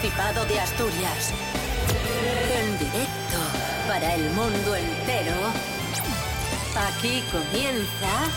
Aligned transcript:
Principado 0.00 0.44
de 0.44 0.60
Asturias. 0.60 1.32
En 2.54 2.78
directo 2.78 3.38
para 3.88 4.14
el 4.14 4.30
mundo 4.32 4.76
entero. 4.76 5.34
Aquí 6.88 7.22
comienza 7.32 8.28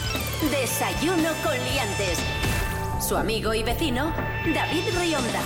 Desayuno 0.49 1.29
con 1.43 1.53
Liantes. 1.65 2.19
Su 3.05 3.17
amigo 3.17 3.53
y 3.53 3.63
vecino, 3.63 4.13
David 4.53 4.83
Rionda. 4.99 5.41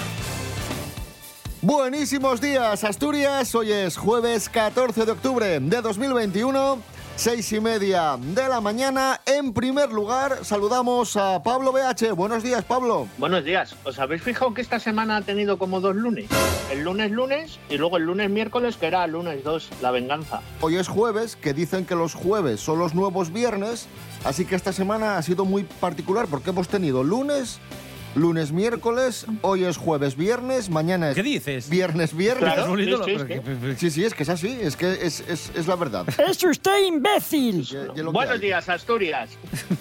Buenísimos 1.61 2.39
días, 2.39 2.83
Asturias. 2.83 3.55
Hoy 3.55 3.71
es 3.71 3.97
jueves 3.97 4.49
14 4.49 5.05
de 5.05 5.11
octubre 5.11 5.59
de 5.59 5.81
2021. 5.81 6.92
Seis 7.15 7.53
y 7.53 7.59
media 7.59 8.17
de 8.17 8.49
la 8.49 8.59
mañana. 8.59 9.21
En 9.27 9.53
primer 9.53 9.91
lugar, 9.91 10.43
saludamos 10.43 11.15
a 11.15 11.43
Pablo 11.43 11.71
BH. 11.71 12.11
Buenos 12.15 12.41
días, 12.41 12.65
Pablo. 12.65 13.07
Buenos 13.19 13.45
días. 13.45 13.75
¿Os 13.83 13.99
habéis 13.99 14.23
fijado 14.23 14.53
que 14.55 14.61
esta 14.61 14.79
semana 14.79 15.17
ha 15.17 15.21
tenido 15.21 15.59
como 15.59 15.79
dos 15.79 15.95
lunes? 15.95 16.25
El 16.71 16.83
lunes 16.83 17.11
lunes 17.11 17.59
y 17.69 17.77
luego 17.77 17.97
el 17.97 18.05
lunes 18.05 18.31
miércoles, 18.31 18.77
que 18.77 18.87
era 18.87 19.05
el 19.05 19.11
lunes 19.11 19.43
2, 19.43 19.69
la 19.83 19.91
venganza. 19.91 20.41
Hoy 20.59 20.77
es 20.77 20.87
jueves, 20.87 21.35
que 21.35 21.53
dicen 21.53 21.85
que 21.85 21.93
los 21.95 22.15
jueves 22.15 22.59
son 22.59 22.79
los 22.79 22.95
nuevos 22.95 23.31
viernes. 23.31 23.85
Así 24.25 24.45
que 24.45 24.55
esta 24.55 24.73
semana 24.73 25.17
ha 25.17 25.21
sido 25.21 25.45
muy 25.45 25.63
particular 25.63 26.25
porque 26.27 26.49
hemos 26.49 26.67
tenido 26.67 27.03
lunes, 27.03 27.59
lunes, 28.15 28.51
miércoles, 28.51 29.25
hoy 29.41 29.63
es 29.63 29.77
jueves, 29.77 30.15
viernes, 30.15 30.69
mañana 30.69 31.09
es... 31.09 31.15
¿Qué 31.15 31.23
dices? 31.23 31.69
Viernes, 31.69 32.15
viernes. 32.15 32.53
Claro. 32.53 32.75
Sí, 32.77 32.85
sí, 32.85 33.17
sí. 33.19 33.25
que- 33.25 33.75
Sí, 33.77 33.89
sí, 33.91 34.03
es 34.05 34.13
que 34.13 34.23
es 34.23 34.29
así, 34.29 34.57
es 34.61 34.75
que 34.75 34.91
es, 35.05 35.21
es- 35.27 35.51
es 35.55 35.67
la 35.67 35.75
verdad. 35.75 36.05
¡Es 36.27 36.43
usted 36.43 36.85
imbécil! 36.85 37.61
Y- 37.95 37.99
y 37.99 38.03
Buenos 38.03 38.39
días, 38.39 38.69
Asturias. 38.69 39.31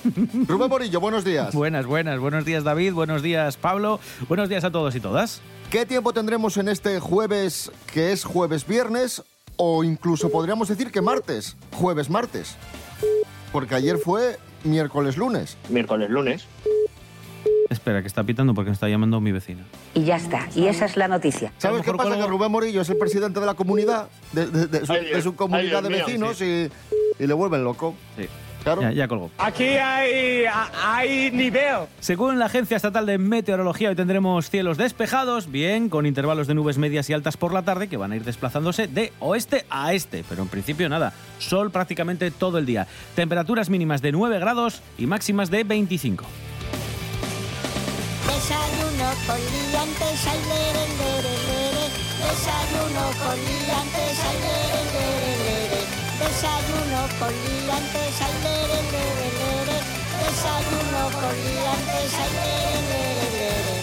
Rubén 0.48 0.69
Morillo, 0.69 1.00
buenos 1.00 1.24
días. 1.24 1.55
Buenas, 1.55 1.86
buenas. 1.86 2.19
Buenos 2.20 2.44
días, 2.44 2.64
David. 2.64 2.92
Buenos 2.94 3.22
días, 3.22 3.56
Pablo. 3.56 4.00
Buenos 4.28 4.48
días 4.48 4.64
a 4.64 4.70
todos 4.70 4.94
y 4.94 5.00
todas. 5.00 5.41
¿Qué 5.70 5.84
tiempo 5.86 6.12
tendremos 6.12 6.56
en 6.56 6.69
este 6.69 7.00
jueves 7.00 7.70
que 7.92 8.12
es 8.12 8.24
jueves 8.24 8.67
viernes 8.67 9.22
o 9.56 9.84
incluso 9.84 10.30
podríamos 10.30 10.69
decir 10.69 10.91
que 10.91 11.00
martes, 11.00 11.56
jueves 11.74 12.08
martes? 12.11 12.56
Porque 13.52 13.74
ayer 13.74 13.98
fue 13.98 14.39
miércoles 14.64 15.17
lunes. 15.17 15.56
Espera, 17.72 18.00
que 18.02 18.06
está 18.08 18.22
pitando 18.24 18.54
porque 18.54 18.70
me 18.70 18.74
está 18.74 18.88
llamando 18.88 19.20
mi 19.20 19.32
vecina. 19.32 19.64
Y 19.94 20.04
ya 20.04 20.16
está. 20.16 20.48
Y 20.54 20.66
esa 20.66 20.84
es 20.86 20.96
la 20.96 21.08
noticia. 21.08 21.52
¿Sabes 21.58 21.82
qué 21.82 21.92
pasa? 21.92 22.16
Que 22.16 22.26
Rubén 22.26 22.50
Morillo 22.52 22.82
es 22.82 22.88
el 22.90 22.96
presidente 22.98 23.40
de 23.40 23.46
la 23.46 23.54
comunidad, 23.54 24.08
de, 24.32 24.46
de- 24.46 24.66
de 24.66 24.86
su, 25.22 25.30
de 25.30 25.36
comunidad 25.36 25.82
de 25.82 25.88
mío, 25.88 26.04
vecinos 26.06 26.40
y, 26.40 26.70
y 27.18 27.26
le 27.26 27.34
vuelven 27.34 27.64
loco. 27.64 27.94
Sí. 28.16 28.26
Claro. 28.62 28.80
Ya, 28.82 28.92
ya 28.92 29.08
colgó. 29.08 29.28
Aquí 29.38 29.64
hay, 29.64 30.44
hay 30.84 31.32
nivel. 31.32 31.78
Según 31.98 32.38
la 32.38 32.44
Agencia 32.46 32.76
Estatal 32.76 33.04
de 33.06 33.18
Meteorología, 33.18 33.88
hoy 33.88 33.96
tendremos 33.96 34.48
cielos 34.50 34.76
despejados, 34.78 35.50
bien, 35.50 35.88
con 35.88 36.06
intervalos 36.06 36.46
de 36.46 36.54
nubes 36.54 36.78
medias 36.78 37.10
y 37.10 37.12
altas 37.12 37.36
por 37.36 37.52
la 37.52 37.62
tarde 37.62 37.88
que 37.88 37.96
van 37.96 38.12
a 38.12 38.16
ir 38.16 38.22
desplazándose 38.24 38.86
de 38.86 39.12
oeste 39.18 39.66
a 39.68 39.94
este, 39.94 40.22
pero 40.28 40.42
en 40.42 40.48
principio 40.48 40.88
nada, 40.88 41.12
sol 41.40 41.72
prácticamente 41.72 42.30
todo 42.30 42.58
el 42.58 42.64
día. 42.64 42.86
Temperaturas 43.16 43.68
mínimas 43.68 44.00
de 44.00 44.12
9 44.12 44.38
grados 44.38 44.80
y 44.96 45.06
máximas 45.08 45.50
de 45.50 45.64
25. 45.64 46.24
Desayuno 49.12 49.27
con 49.27 49.41
liantes, 49.52 50.27
ay, 50.27 50.41
lere, 50.48 50.84
lere, 50.96 51.34
lere. 51.46 51.84
Desayuno 52.16 53.05
con 53.20 53.36
liantes, 53.36 54.18
ay, 54.24 54.38
lere, 54.41 54.80
lere, 54.95 55.33
lere. 55.45 55.80
Desayuno 56.18 57.00
con 57.18 57.33
liantes, 57.45 58.14
ay, 58.23 58.34
lere, 58.42 58.80
lere, 58.90 59.28
lere. 59.36 59.77
Desayuno 60.17 61.02
con 61.12 61.34
liantes, 61.45 62.12
ay, 62.17 62.30
lere, 62.33 62.80
lere, 62.89 63.27
lere. 63.36 63.83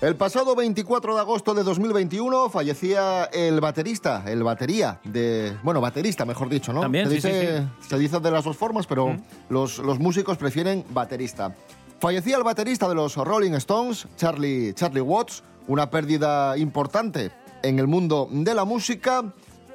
El 0.00 0.16
pasado 0.16 0.56
24 0.56 1.14
de 1.14 1.20
agosto 1.20 1.52
de 1.52 1.62
2021 1.64 2.48
fallecía 2.48 3.24
el 3.24 3.60
baterista, 3.60 4.22
el 4.26 4.42
batería 4.42 5.00
de... 5.04 5.54
Bueno, 5.62 5.80
baterista, 5.82 6.24
mejor 6.24 6.48
dicho, 6.48 6.72
¿no? 6.72 6.80
También, 6.80 7.10
se, 7.10 7.16
sí, 7.16 7.20
sí, 7.20 7.28
dice, 7.28 7.68
se 7.80 7.98
dice 7.98 8.20
de 8.20 8.30
las 8.30 8.44
dos 8.44 8.56
formas, 8.56 8.86
pero 8.86 9.16
los, 9.50 9.78
los 9.78 9.98
músicos 9.98 10.38
prefieren 10.38 10.84
baterista. 10.90 11.54
Fallecía 12.00 12.36
el 12.36 12.44
baterista 12.44 12.88
de 12.88 12.94
los 12.94 13.16
Rolling 13.16 13.54
Stones, 13.54 14.06
Charlie, 14.16 14.72
Charlie 14.72 15.00
Watts, 15.00 15.42
una 15.66 15.90
pérdida 15.90 16.56
importante 16.56 17.32
en 17.64 17.80
el 17.80 17.88
mundo 17.88 18.28
de 18.30 18.54
la 18.54 18.64
música, 18.64 19.24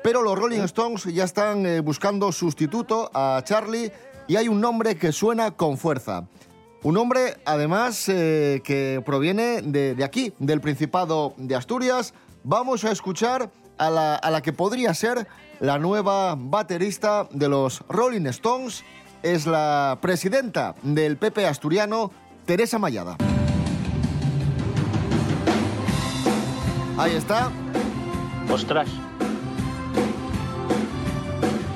pero 0.01 0.21
los 0.21 0.39
Rolling 0.39 0.61
Stones 0.61 1.03
ya 1.03 1.25
están 1.25 1.65
eh, 1.65 1.81
buscando 1.81 2.31
sustituto 2.31 3.11
a 3.13 3.41
Charlie 3.43 3.91
y 4.29 4.37
hay 4.37 4.47
un 4.47 4.61
nombre 4.61 4.95
que 4.95 5.11
suena 5.11 5.51
con 5.51 5.77
fuerza. 5.77 6.25
Un 6.81 6.95
hombre, 6.95 7.41
además, 7.43 8.07
eh, 8.07 8.61
que 8.63 9.03
proviene 9.05 9.61
de, 9.61 9.93
de 9.93 10.03
aquí, 10.05 10.33
del 10.39 10.61
Principado 10.61 11.33
de 11.35 11.55
Asturias. 11.55 12.13
Vamos 12.45 12.85
a 12.85 12.91
escuchar 12.91 13.51
a 13.77 13.89
la, 13.89 14.15
a 14.15 14.31
la 14.31 14.41
que 14.41 14.53
podría 14.53 14.93
ser 14.93 15.27
la 15.59 15.77
nueva 15.77 16.35
baterista 16.37 17.27
de 17.31 17.49
los 17.49 17.83
Rolling 17.89 18.27
Stones. 18.27 18.85
Es 19.23 19.47
la 19.47 19.99
presidenta 20.01 20.75
del 20.83 21.15
PP 21.15 21.47
asturiano, 21.47 22.11
Teresa 22.45 22.77
Mayada. 22.77 23.15
Ahí 26.97 27.15
está. 27.15 27.49
Ostras. 28.51 28.89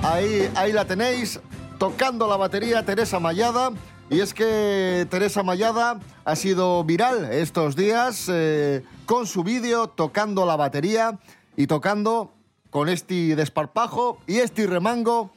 Ahí, 0.03 0.51
ahí 0.55 0.73
la 0.73 0.83
tenéis, 0.83 1.39
tocando 1.79 2.27
la 2.27 2.35
batería 2.35 2.83
Teresa 2.83 3.17
Mayada. 3.19 3.71
Y 4.09 4.19
es 4.19 4.33
que 4.33 5.07
Teresa 5.09 5.41
Mayada 5.41 6.01
ha 6.25 6.35
sido 6.35 6.83
viral 6.83 7.31
estos 7.31 7.77
días 7.77 8.25
eh, 8.29 8.83
con 9.05 9.25
su 9.25 9.43
vídeo 9.43 9.87
tocando 9.87 10.45
la 10.45 10.57
batería 10.57 11.17
y 11.55 11.67
tocando 11.67 12.33
con 12.71 12.89
este 12.89 13.37
desparpajo 13.37 14.17
y 14.27 14.37
este 14.37 14.67
remango 14.67 15.31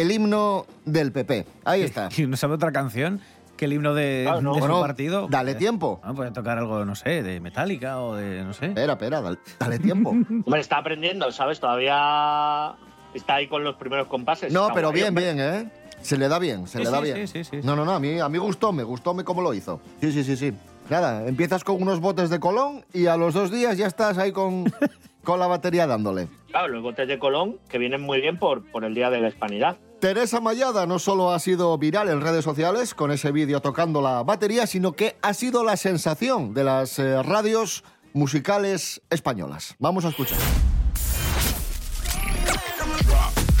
el 0.00 0.10
himno 0.10 0.66
del 0.84 1.12
PP. 1.12 1.46
Ahí 1.64 1.82
está. 1.82 2.08
¿Y 2.16 2.26
no 2.26 2.36
sabe 2.36 2.54
otra 2.54 2.72
canción 2.72 3.20
que 3.56 3.64
el 3.64 3.72
himno 3.72 3.92
de, 3.94 4.22
Claro, 4.24 4.40
no. 4.40 4.54
de 4.54 4.60
Bueno, 4.60 4.76
su 4.76 4.80
partido? 4.82 5.26
dale 5.28 5.52
Eh, 5.52 5.54
tiempo. 5.56 6.00
Ah, 6.04 6.12
puede 6.14 6.30
tocar 6.30 6.58
algo, 6.58 6.84
no 6.84 6.94
sé, 6.94 7.22
de 7.22 7.40
Metallica 7.40 8.00
o 8.00 8.14
de, 8.14 8.44
no 8.44 8.52
sé. 8.52 8.66
Espera, 8.66 8.92
espera, 8.92 9.20
dale, 9.20 9.38
dale 9.58 9.78
tiempo. 9.78 10.10
Hombre, 10.44 10.60
está 10.60 10.78
aprendiendo, 10.78 11.30
¿sabes? 11.32 11.58
Todavía 11.58 12.74
está 13.14 13.34
ahí 13.36 13.48
con 13.48 13.64
los 13.64 13.76
primeros 13.76 14.06
compases. 14.06 14.52
No, 14.52 14.68
pero 14.74 14.92
bien, 14.92 15.08
hombre. 15.08 15.34
bien, 15.34 15.40
¿eh? 15.40 15.70
Se 16.02 16.16
le 16.16 16.28
da 16.28 16.38
bien, 16.38 16.68
se 16.68 16.78
Sí, 16.78 16.84
le 16.84 16.90
da 16.90 16.98
sí, 16.98 17.04
bien. 17.04 17.26
sí, 17.28 17.44
sí, 17.44 17.50
sí. 17.50 17.60
No, 17.64 17.74
no, 17.74 17.84
no, 17.84 17.92
a 17.94 17.98
mí, 17.98 18.20
a 18.20 18.28
mí 18.28 18.38
gustó, 18.38 18.72
me 18.72 18.84
gustó 18.84 19.14
me 19.14 19.24
cómo 19.24 19.42
lo 19.42 19.52
hizo. 19.54 19.80
Sí, 20.00 20.12
sí, 20.12 20.22
sí, 20.22 20.36
sí. 20.36 20.52
Nada, 20.88 21.26
empiezas 21.26 21.64
con 21.64 21.82
unos 21.82 21.98
botes 22.00 22.30
de 22.30 22.38
colón 22.38 22.84
y 22.94 23.06
a 23.06 23.16
los 23.16 23.34
dos 23.34 23.50
días 23.50 23.76
ya 23.76 23.88
estás 23.88 24.16
ahí 24.18 24.30
con, 24.30 24.64
con 25.28 25.40
la 25.40 25.46
batería 25.46 25.86
dándole. 25.86 26.26
Claro, 26.46 26.68
los 26.68 26.82
botes 26.82 27.06
de 27.06 27.18
Colón, 27.18 27.58
que 27.68 27.76
vienen 27.76 28.00
muy 28.00 28.18
bien 28.22 28.38
por, 28.38 28.64
por 28.70 28.82
el 28.82 28.94
Día 28.94 29.10
de 29.10 29.20
la 29.20 29.28
Hispanidad. 29.28 29.76
Teresa 30.00 30.40
Mayada 30.40 30.86
no 30.86 30.98
solo 30.98 31.32
ha 31.32 31.38
sido 31.38 31.76
viral 31.76 32.08
en 32.08 32.22
redes 32.22 32.46
sociales 32.46 32.94
con 32.94 33.10
ese 33.10 33.30
vídeo 33.30 33.60
tocando 33.60 34.00
la 34.00 34.22
batería, 34.22 34.66
sino 34.66 34.92
que 34.92 35.16
ha 35.20 35.34
sido 35.34 35.64
la 35.64 35.76
sensación 35.76 36.54
de 36.54 36.64
las 36.64 36.98
eh, 36.98 37.22
radios 37.22 37.84
musicales 38.14 39.02
españolas. 39.10 39.76
Vamos 39.78 40.06
a 40.06 40.08
escuchar. 40.08 40.38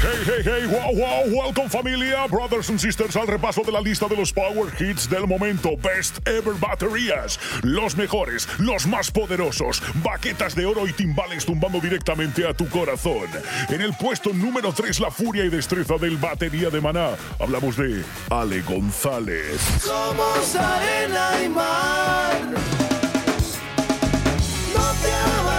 Hey, 0.08 0.24
hey, 0.24 0.42
hey, 0.42 0.66
wow, 0.66 0.90
wow, 0.94 1.22
welcome 1.26 1.68
familia, 1.68 2.26
brothers 2.30 2.70
and 2.70 2.80
sisters, 2.80 3.14
al 3.14 3.26
repaso 3.26 3.62
de 3.62 3.70
la 3.70 3.80
lista 3.80 4.08
de 4.08 4.16
los 4.16 4.32
power 4.32 4.72
hits 4.80 5.06
del 5.06 5.26
momento, 5.26 5.76
best 5.76 6.26
ever 6.26 6.54
baterías, 6.54 7.38
los 7.62 7.94
mejores, 7.94 8.48
los 8.58 8.86
más 8.86 9.10
poderosos, 9.10 9.82
baquetas 10.02 10.54
de 10.54 10.64
oro 10.64 10.86
y 10.86 10.94
timbales 10.94 11.44
tumbando 11.44 11.78
directamente 11.78 12.48
a 12.48 12.54
tu 12.54 12.66
corazón. 12.70 13.28
En 13.68 13.82
el 13.82 13.92
puesto 14.00 14.32
número 14.32 14.72
3, 14.72 14.98
la 15.00 15.10
furia 15.10 15.44
y 15.44 15.50
destreza 15.50 15.98
del 15.98 16.16
batería 16.16 16.70
de 16.70 16.80
Maná, 16.80 17.10
hablamos 17.38 17.76
de 17.76 18.02
Ale 18.30 18.62
González. 18.62 19.60
Somos 19.82 20.56
arena 20.56 21.32
y 21.44 21.48
mar. 21.50 22.40
No 24.74 24.92
te 25.02 25.57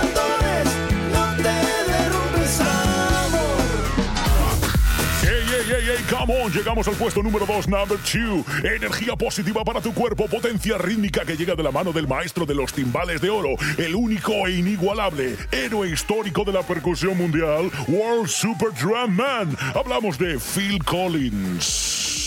come 6.19 6.50
llegamos 6.50 6.88
al 6.88 6.95
puesto 6.95 7.24
número 7.24 7.45
2, 7.45 7.68
number 7.68 7.98
2. 7.98 8.63
Energía 8.63 9.16
positiva 9.16 9.63
para 9.63 9.81
tu 9.81 9.94
cuerpo, 9.94 10.27
potencia 10.27 10.77
rítmica 10.77 11.25
que 11.25 11.36
llega 11.36 11.56
de 11.56 11.63
la 11.63 11.71
mano 11.71 11.92
del 11.92 12.07
maestro 12.07 12.45
de 12.45 12.56
los 12.56 12.74
timbales 12.74 13.21
de 13.21 13.30
oro, 13.30 13.56
el 13.77 13.95
único 13.95 14.48
e 14.48 14.54
inigualable 14.54 15.36
héroe 15.51 15.89
histórico 15.89 16.44
de 16.44 16.54
la 16.54 16.63
percusión 16.63 17.18
mundial, 17.18 17.71
World 17.88 18.27
Super 18.27 18.71
Drum 18.74 19.16
Man. 19.16 19.56
Hablamos 19.75 20.18
de 20.18 20.38
Phil 20.39 20.83
Collins. 20.83 22.19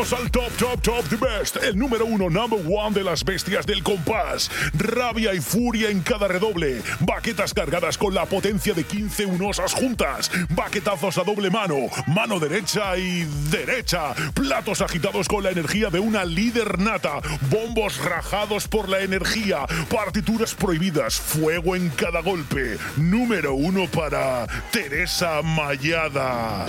Al 0.00 0.30
top, 0.30 0.50
top, 0.56 0.80
top, 0.80 1.04
the 1.10 1.16
best. 1.16 1.56
El 1.62 1.76
número 1.78 2.06
uno, 2.06 2.30
number 2.30 2.58
one 2.66 2.94
de 2.94 3.04
las 3.04 3.22
bestias 3.22 3.66
del 3.66 3.82
compás. 3.82 4.50
Rabia 4.72 5.34
y 5.34 5.40
furia 5.40 5.90
en 5.90 6.00
cada 6.00 6.26
redoble. 6.26 6.80
Baquetas 7.00 7.52
cargadas 7.52 7.98
con 7.98 8.14
la 8.14 8.24
potencia 8.24 8.72
de 8.72 8.84
15 8.84 9.26
unosas 9.26 9.74
juntas. 9.74 10.30
Baquetazos 10.48 11.18
a 11.18 11.22
doble 11.22 11.50
mano. 11.50 11.76
Mano 12.06 12.40
derecha 12.40 12.96
y 12.96 13.28
derecha. 13.50 14.14
Platos 14.32 14.80
agitados 14.80 15.28
con 15.28 15.44
la 15.44 15.50
energía 15.50 15.90
de 15.90 16.00
una 16.00 16.24
líder 16.24 16.78
nata. 16.78 17.20
Bombos 17.50 18.02
rajados 18.02 18.68
por 18.68 18.88
la 18.88 19.00
energía. 19.00 19.66
Partituras 19.90 20.54
prohibidas. 20.54 21.20
Fuego 21.20 21.76
en 21.76 21.90
cada 21.90 22.22
golpe. 22.22 22.78
Número 22.96 23.52
uno 23.52 23.86
para 23.86 24.46
Teresa 24.72 25.42
Mayada. 25.42 26.64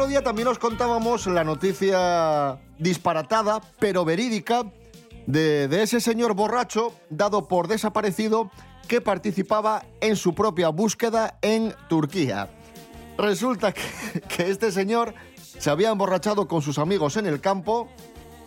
Otro 0.00 0.08
día 0.08 0.22
también 0.22 0.48
os 0.48 0.58
contábamos 0.58 1.26
la 1.26 1.44
noticia 1.44 2.58
disparatada, 2.78 3.60
pero 3.78 4.02
verídica, 4.02 4.64
de, 5.26 5.68
ese 5.82 6.00
señor 6.00 6.32
borracho 6.32 6.94
dado 7.10 7.48
por 7.48 7.68
desaparecido 7.68 8.50
que 8.88 9.02
participaba 9.02 9.84
en 10.00 10.16
su 10.16 10.34
propia 10.34 10.70
búsqueda 10.70 11.36
en 11.42 11.74
Turquía. 11.90 12.48
Resulta 13.18 13.72
que, 13.74 13.82
que 14.34 14.48
este 14.48 14.72
señor 14.72 15.12
se 15.36 15.68
había 15.68 15.90
emborrachado 15.90 16.48
con 16.48 16.62
sus 16.62 16.78
amigos 16.78 17.18
en 17.18 17.26
el 17.26 17.42
campo 17.42 17.86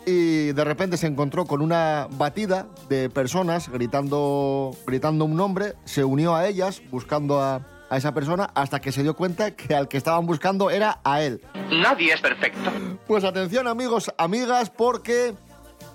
y 0.08 0.54
de 0.54 0.64
repente 0.64 0.98
se 0.98 1.06
encontró 1.06 1.46
con 1.46 1.62
una 1.62 2.08
batida 2.18 2.66
de 2.90 3.12
personas 3.12 3.70
gritando, 3.70 4.72
gritando 4.88 5.26
un 5.26 5.36
nombre, 5.36 5.76
se 5.86 6.04
unió 6.04 6.34
a 6.34 6.48
ellas 6.48 6.82
buscando 6.90 7.40
a, 7.44 7.62
a 7.94 7.98
esa 7.98 8.12
persona 8.12 8.50
hasta 8.56 8.82
que 8.82 8.92
se 8.92 9.04
dio 9.04 9.16
cuenta 9.16 9.52
que 9.52 9.76
al 9.76 9.88
que 9.88 9.98
estaban 9.98 10.26
buscando 10.26 10.72
era 10.72 11.00
a 11.04 11.22
él. 11.22 11.42
Nadie 11.70 12.14
es 12.14 12.22
perfecto. 12.22 12.72
Pues 13.06 13.24
atención 13.24 13.68
amigos, 13.68 14.12
amigas, 14.18 14.72
porque 14.72 15.36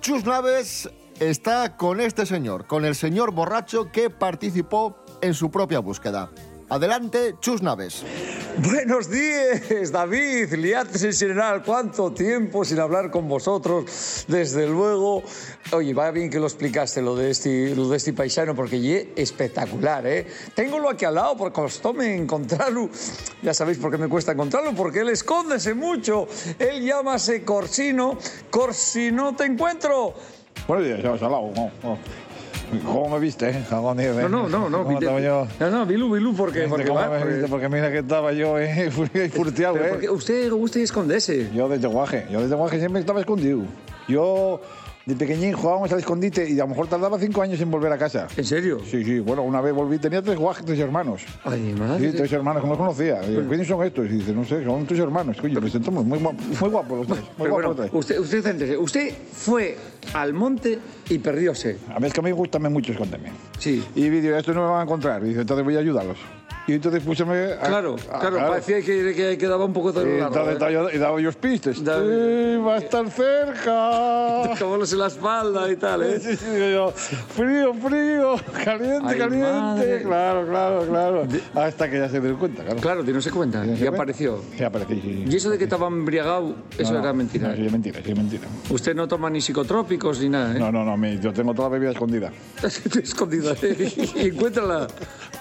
Chus 0.01 0.25
Naves 0.25 0.89
está 1.19 1.77
con 1.77 2.01
este 2.01 2.25
señor, 2.25 2.69
con 2.69 2.85
el 2.85 2.95
señor 2.95 3.33
borracho 3.33 3.91
que 3.91 4.11
participó 4.11 4.97
en 5.21 5.35
su 5.35 5.51
propia 5.51 5.81
búsqueda. 5.81 6.31
Adelante, 6.71 7.37
Chus 7.41 7.63
Naves. 7.63 8.05
Buenos 8.59 9.11
días, 9.11 9.91
David, 9.91 10.53
Liates 10.53 11.03
en 11.03 11.15
general. 11.15 11.63
¿Cuánto 11.65 12.13
tiempo 12.13 12.63
sin 12.63 12.79
hablar 12.79 13.11
con 13.11 13.27
vosotros? 13.27 14.27
Desde 14.29 14.67
luego. 14.67 15.23
Oye, 15.73 15.95
va 15.95 16.11
bien 16.11 16.29
que 16.29 16.39
lo 16.39 16.47
explicaste, 16.47 17.01
lo 17.01 17.17
de 17.17 17.31
este, 17.31 17.75
lo 17.75 17.89
de 17.89 17.97
este 17.97 18.13
paisano, 18.13 18.55
porque 18.55 18.79
ye 18.81 19.15
espectacular, 19.17 20.07
¿eh? 20.07 20.27
Tengo 20.55 20.87
aquí 20.91 21.07
al 21.07 21.15
lado, 21.15 21.39
porque 21.39 21.55
costome 21.55 22.15
encontrarlo. 22.15 22.91
Ya 23.43 23.55
sabéis 23.55 23.79
por 23.79 23.91
qué 23.91 23.97
me 23.97 24.09
cuesta 24.09 24.33
encontrarlo, 24.33 24.75
porque 24.75 25.01
él 25.01 25.09
escóndese 25.09 25.73
mucho. 25.73 26.29
Él 26.59 26.85
llámase 26.85 27.45
Corsino. 27.45 28.19
Corsino, 28.51 29.35
te 29.35 29.45
encuentro. 29.45 30.13
Buenos 30.67 30.87
días, 30.87 31.03
ya 31.03 31.13
al 31.13 31.33
lado. 31.33 31.51
no, 31.57 31.71
no. 31.83 31.99
¿Cómo 32.85 33.09
me 33.09 33.19
viste? 33.21 33.49
eh? 33.49 33.65
Diez, 33.97 34.17
eh. 34.17 34.29
No, 34.29 34.29
no, 34.29 34.49
no, 34.49 34.69
no. 34.71 34.85
¿Cómo 34.85 34.99
estaba 34.99 35.21
yo? 35.21 35.47
No, 35.61 35.71
no, 35.71 35.87
Bilú, 35.87 36.11
Bilú, 36.13 36.35
porque, 36.35 36.67
porque 36.69 36.87
¿Cómo 36.87 37.01
va. 37.01 37.09
me 37.09 37.25
viste? 37.25 37.49
Porque 37.49 37.69
mira 37.69 37.91
que 37.91 37.99
estaba 37.99 38.33
yo, 38.33 38.59
eh, 38.59 38.91
furtiado, 39.33 39.75
Pero 39.75 39.87
eh. 39.87 39.89
porque 39.91 40.11
usted 40.11 40.51
gusta 40.51 40.79
y 40.79 40.83
esconderse. 40.83 41.51
Yo 41.55 41.69
desde 41.69 41.89
guaje, 41.89 42.27
yo 42.31 42.41
desde 42.41 42.55
guaje 42.55 42.79
siempre 42.79 43.01
estaba 43.01 43.21
escondido. 43.21 43.63
Yo 44.09 44.61
de 45.07 45.17
pequeñín 45.17 45.55
jugábamos 45.55 45.91
al 45.91 46.01
escondite 46.01 46.51
y 46.51 46.61
a 46.61 46.65
lo 46.65 46.69
mejor 46.69 46.87
tardaba 46.87 47.19
cinco 47.19 47.41
años 47.41 47.59
en 47.63 47.71
volver 47.71 47.91
a 47.91 47.97
casa. 47.97 48.29
¿En 48.37 48.45
serio? 48.45 48.79
Sí, 48.85 49.03
sí, 49.03 49.21
bueno, 49.21 49.43
una 49.43 49.63
vez 49.63 49.73
volví, 49.73 49.99
tenía 49.99 50.21
tres 50.21 50.37
guajes, 50.37 50.67
tres 50.67 50.79
hermanos. 50.79 51.23
Ay, 51.45 51.75
madre. 51.79 52.11
Sí, 52.11 52.17
tres 52.17 52.31
hermanos 52.33 52.61
que 52.63 52.67
no 52.69 52.75
los 52.75 52.79
conocía. 52.79 53.21
Digo, 53.23 53.43
¿quiénes 53.49 53.67
son 53.67 53.83
estos? 53.87 54.05
Y 54.05 54.09
dice, 54.11 54.35
no 54.35 54.45
sé, 54.45 54.63
son 54.63 54.85
tus 54.85 54.99
hermanos. 54.99 55.39
Coño, 55.41 55.61
pues 55.61 55.75
entonces 55.75 56.05
muy 56.05 56.19
guapos, 56.19 56.45
muy 56.61 56.69
guapos 56.71 56.99
los 56.99 57.07
tres. 57.07 57.21
Muy 57.21 57.29
Pero 57.39 57.51
guapos 57.51 57.51
bueno, 57.51 57.69
los 57.69 57.77
tres. 57.77 58.21
usted, 58.21 58.39
usted, 58.43 58.77
usted 58.79 59.15
fue 59.33 59.79
al 60.15 60.33
monte 60.35 60.79
y 61.09 61.19
perdióse. 61.19 61.79
A 61.95 62.01
mí 62.01 62.07
es 62.07 62.13
que 62.13 62.21
a 62.21 62.23
mí 62.23 62.31
me 62.31 62.37
gusta 62.37 62.59
mucho 62.59 62.93
esconderme. 62.93 63.31
Sí. 63.59 63.85
Y 63.95 64.09
vi, 64.09 64.21
digo, 64.21 64.37
estos 64.37 64.55
no 64.55 64.63
me 64.63 64.69
van 64.69 64.81
a 64.81 64.83
encontrar. 64.85 65.23
Dice, 65.23 65.41
entonces 65.41 65.65
voy 65.65 65.77
a 65.77 65.81
ayudarlos. 65.81 66.19
Y 66.69 66.75
entonces 66.75 67.03
a- 67.03 67.67
Claro, 67.67 67.97
a- 68.13 68.21
claro, 68.21 68.37
parecía 68.37 68.83
que, 68.83 69.15
que 69.15 69.39
quedaba 69.39 69.65
un 69.65 69.73
poco 69.73 69.91
de 69.91 70.19
entonces 70.19 70.61
¿eh? 70.61 70.73
yo- 70.73 70.91
y 70.91 70.99
daba 70.99 71.19
yo 71.21 71.33
pistes. 71.33 71.83
Da- 71.83 71.99
Sí, 71.99 72.57
va 72.59 72.75
a 72.75 72.79
estar 72.79 73.09
cerca. 73.11 74.55
Tomándose 74.59 74.97
la 74.97 75.07
espalda 75.07 75.71
y 75.73 75.77
tal, 75.77 76.03
¿eh? 76.03 76.21
Sí, 76.21 76.37
sí, 76.37 76.45
digo 76.45 76.67
yo, 76.69 76.91
frío, 76.93 77.73
frío, 77.75 78.35
caliente, 78.65 79.03
Ay, 79.07 79.19
caliente. 79.19 79.51
madre. 79.51 80.03
Claro, 80.03 80.47
claro, 80.47 80.87
claro. 80.87 81.27
Hasta 81.55 81.91
que 81.91 81.99
ya 81.99 82.09
se 82.11 82.21
dio 82.21 82.39
cuenta, 82.39 82.63
claro. 82.65 82.81
Claro, 82.81 83.03
no 83.03 83.21
se 83.23 83.31
cuenta. 83.31 83.65
¿Ya 83.65 83.75
se 83.77 83.85
Y 83.85 83.87
apareció. 83.87 84.41
Sí, 84.57 84.63
apareció, 84.63 84.97
sí. 84.97 85.25
Y 85.27 85.37
eso 85.37 85.49
de 85.49 85.57
que 85.57 85.65
estaba 85.65 85.87
embriagado, 85.87 86.55
eso 86.77 86.93
No, 86.93 86.99
era 87.01 87.13
mentira. 87.15 87.49
No, 87.49 87.55
sí, 87.57 87.63
mentira, 87.73 88.01
sí, 88.05 88.15
mentira. 88.15 88.45
Usted 88.69 88.95
no 88.95 89.09
toma 89.09 89.31
ni 89.31 89.41
psicotrópicos 89.41 90.21
ni 90.21 90.29
nada, 90.29 90.55
¿eh? 90.55 90.59
No, 90.59 90.71
no, 90.71 90.85
no, 90.85 91.09
yo 91.15 91.33
tengo 91.33 91.55
toda 91.55 91.69
la 91.69 91.73
bebida 91.75 91.93
escondida. 91.93 92.31
Escondida. 93.03 93.55
¿eh? 93.63 94.11
encuéntrala. 94.17 94.87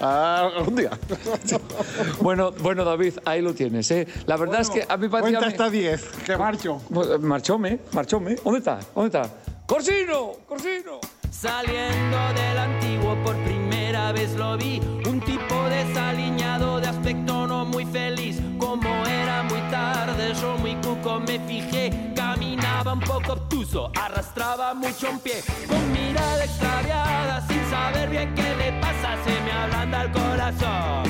Ah, 0.00 0.48
algún 0.56 0.76
día. 0.76 0.90
Bueno, 2.20 2.52
bueno, 2.60 2.84
David, 2.84 3.14
ahí 3.24 3.40
lo 3.40 3.54
tienes, 3.54 3.90
¿eh? 3.90 4.06
La 4.26 4.36
verdad 4.36 4.60
es 4.60 4.70
que 4.70 4.84
a 4.88 4.96
mí 4.96 5.08
parecía... 5.08 5.38
Cuenta 5.38 5.64
hasta 5.64 5.70
10, 5.70 6.02
que 6.26 6.36
marcho. 6.36 6.80
Marchome, 7.20 7.80
marchome. 7.92 8.36
¿Dónde 8.36 8.58
está? 8.58 8.80
¿Dónde 8.94 9.18
está? 9.18 9.34
¡Corsino! 9.66 10.32
¡Corsino! 10.46 11.00
Saliendo 11.30 12.16
del 12.34 12.58
antiguo 12.58 13.14
por 13.22 13.36
primera 13.44 14.12
vez 14.12 14.34
lo 14.34 14.56
vi 14.56 14.80
Un 15.06 15.20
tipo 15.20 15.54
desaliñado 15.68 16.80
de 16.80 16.88
aspecto 16.88 17.46
no 17.46 17.64
muy 17.64 17.84
feliz 17.84 18.40
Como 18.58 18.88
era 19.06 19.44
muy 19.44 19.60
tarde 19.70 20.32
yo 20.40 20.56
muy 20.58 20.74
cuco 20.76 21.20
me 21.20 21.38
fijé 21.46 22.12
Caminaba 22.16 22.94
un 22.94 23.00
poco 23.00 23.34
obtuso, 23.34 23.92
arrastraba 23.94 24.74
mucho 24.74 25.10
un 25.10 25.20
pie 25.20 25.42
Con 25.68 25.92
mirada 25.92 26.44
extraviada 26.44 27.46
sin 27.46 27.70
saber 27.70 28.08
bien 28.08 28.34
qué 28.34 28.56
le 28.56 28.77
Se 28.98 29.40
me 29.42 29.52
ablanda 29.52 30.02
el 30.02 30.10
corazón 30.10 31.04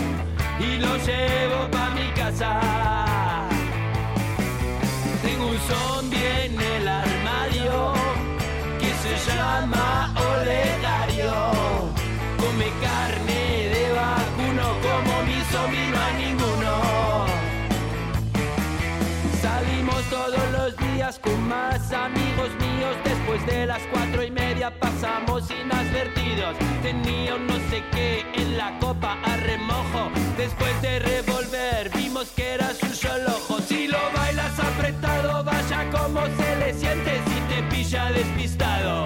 y 0.61 0.77
lo 0.77 0.97
llevo 0.99 1.71
pa' 1.71 1.91
mi 1.91 2.11
casa 2.13 2.61
Tengo 5.23 5.47
un 5.47 5.59
zombie 5.59 6.45
en 6.45 6.61
el 6.61 6.87
armario 6.87 7.95
que 8.79 8.93
se 9.03 9.31
llama 9.31 10.15
Olegario. 10.17 11.33
Come 12.39 12.69
carne 12.83 13.69
de 13.75 13.93
vacuno 13.93 14.67
como 14.85 15.23
mi 15.23 15.41
zombie 15.51 15.98
días 21.09 21.19
con 21.21 21.49
más 21.49 21.93
amigos 21.93 22.51
míos. 22.61 22.97
Después 23.05 23.45
de 23.47 23.67
las 23.67 23.81
cuatro 23.93 24.23
y 24.23 24.31
media 24.31 24.71
pasamos 24.79 25.51
inadvertidos. 25.51 26.57
Tenía 26.83 27.37
un 27.37 27.47
no 27.47 27.55
sé 27.71 27.83
qué 27.93 28.25
en 28.35 28.57
la 28.57 28.79
copa 28.79 29.17
a 29.25 29.37
remojo. 29.37 30.11
Después 30.37 30.83
de 30.83 30.99
revolver 30.99 31.91
vimos 31.97 32.31
que 32.37 32.55
era 32.55 32.75
su 32.75 32.95
solo 32.95 33.29
ojo. 33.29 33.59
Si 33.61 33.87
lo 33.89 33.99
bailas 34.15 34.59
apretado, 34.59 35.45
vaya 35.45 35.91
como 35.91 36.21
se 36.39 36.57
le 36.57 36.75
siente 36.75 37.21
si 37.27 37.41
te 37.55 37.63
pilla 37.71 38.13
despistado. 38.13 39.05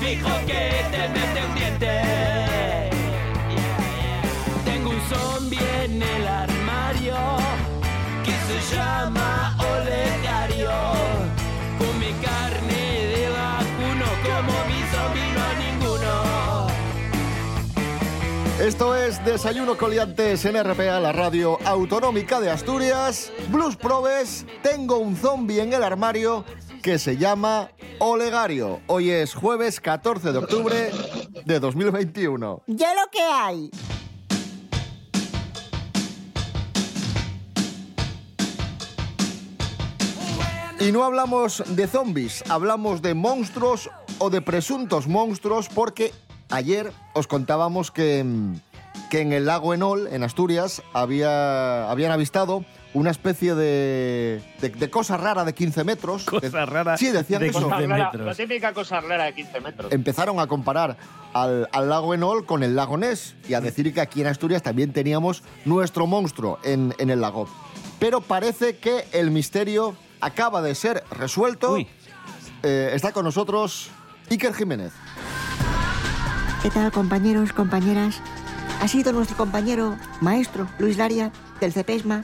Fijo 0.00 0.30
que 0.46 0.84
te 0.90 1.08
mete 1.08 1.40
un 1.48 1.54
diente. 1.54 2.90
Tengo 4.64 4.90
un 4.90 5.00
zombie 5.08 5.84
en 5.84 6.02
el 6.02 6.28
armario 6.28 7.16
que 8.24 8.32
se 8.46 8.76
llama 8.76 9.56
Olegario. 9.58 11.09
Esto 18.60 18.94
es 18.94 19.24
Desayuno 19.24 19.78
Coliantes 19.78 20.44
en 20.44 20.62
RPA, 20.62 21.00
la 21.00 21.12
radio 21.12 21.58
autonómica 21.64 22.40
de 22.40 22.50
Asturias. 22.50 23.32
Blues 23.48 23.74
Probes, 23.74 24.44
tengo 24.62 24.98
un 24.98 25.16
zombie 25.16 25.60
en 25.60 25.72
el 25.72 25.82
armario 25.82 26.44
que 26.82 26.98
se 26.98 27.16
llama 27.16 27.70
Olegario. 28.00 28.82
Hoy 28.86 29.08
es 29.12 29.34
jueves 29.34 29.80
14 29.80 30.32
de 30.32 30.38
octubre 30.38 30.90
de 31.46 31.58
2021. 31.58 32.62
Ya 32.66 32.92
lo 32.92 33.10
que 33.10 33.22
hay. 33.22 33.70
Y 40.80 40.92
no 40.92 41.04
hablamos 41.04 41.62
de 41.66 41.86
zombies, 41.86 42.44
hablamos 42.50 43.00
de 43.00 43.14
monstruos 43.14 43.88
o 44.18 44.28
de 44.28 44.42
presuntos 44.42 45.08
monstruos 45.08 45.70
porque 45.70 46.12
ayer 46.50 46.92
os 47.14 47.26
contábamos 47.26 47.90
que, 47.90 48.24
que 49.10 49.20
en 49.20 49.32
el 49.32 49.46
lago 49.46 49.74
Enol, 49.74 50.08
en 50.12 50.22
Asturias, 50.22 50.82
había, 50.92 51.90
habían 51.90 52.12
avistado 52.12 52.64
una 52.92 53.10
especie 53.12 53.54
de, 53.54 54.42
de, 54.60 54.68
de 54.70 54.90
cosa 54.90 55.16
rara 55.16 55.44
de 55.44 55.54
15 55.54 55.84
metros. 55.84 56.24
Cosa 56.24 56.66
rara 56.66 56.96
Sí, 56.96 57.08
decían 57.10 57.40
de 57.40 57.48
eso. 57.48 57.58
15 57.60 57.70
Cosa 57.74 57.86
rara, 57.86 58.04
metros. 58.04 58.26
la 58.26 58.34
típica 58.34 58.72
cosa 58.72 59.00
rara 59.00 59.24
de 59.24 59.34
15 59.34 59.60
metros. 59.60 59.92
Empezaron 59.92 60.40
a 60.40 60.46
comparar 60.48 60.96
al, 61.32 61.68
al 61.70 61.88
lago 61.88 62.14
Enol 62.14 62.46
con 62.46 62.64
el 62.64 62.74
lago 62.74 62.96
Ness 62.98 63.36
y 63.48 63.54
a 63.54 63.60
decir 63.60 63.94
que 63.94 64.00
aquí 64.00 64.20
en 64.22 64.26
Asturias 64.26 64.62
también 64.64 64.92
teníamos 64.92 65.44
nuestro 65.64 66.08
monstruo 66.08 66.58
en, 66.64 66.92
en 66.98 67.10
el 67.10 67.20
lago. 67.20 67.48
Pero 68.00 68.22
parece 68.22 68.78
que 68.78 69.04
el 69.12 69.30
misterio 69.30 69.94
acaba 70.20 70.60
de 70.60 70.74
ser 70.74 71.04
resuelto. 71.12 71.76
Eh, 72.62 72.90
está 72.92 73.12
con 73.12 73.24
nosotros 73.24 73.88
Iker 74.30 74.52
Jiménez. 74.52 74.92
¿Qué 76.62 76.68
tal, 76.68 76.92
compañeros, 76.92 77.54
compañeras? 77.54 78.20
Ha 78.82 78.86
sido 78.86 79.14
nuestro 79.14 79.34
compañero 79.34 79.96
maestro 80.20 80.68
Luis 80.78 80.98
Laria 80.98 81.32
del 81.58 81.72
CEPESMA 81.72 82.22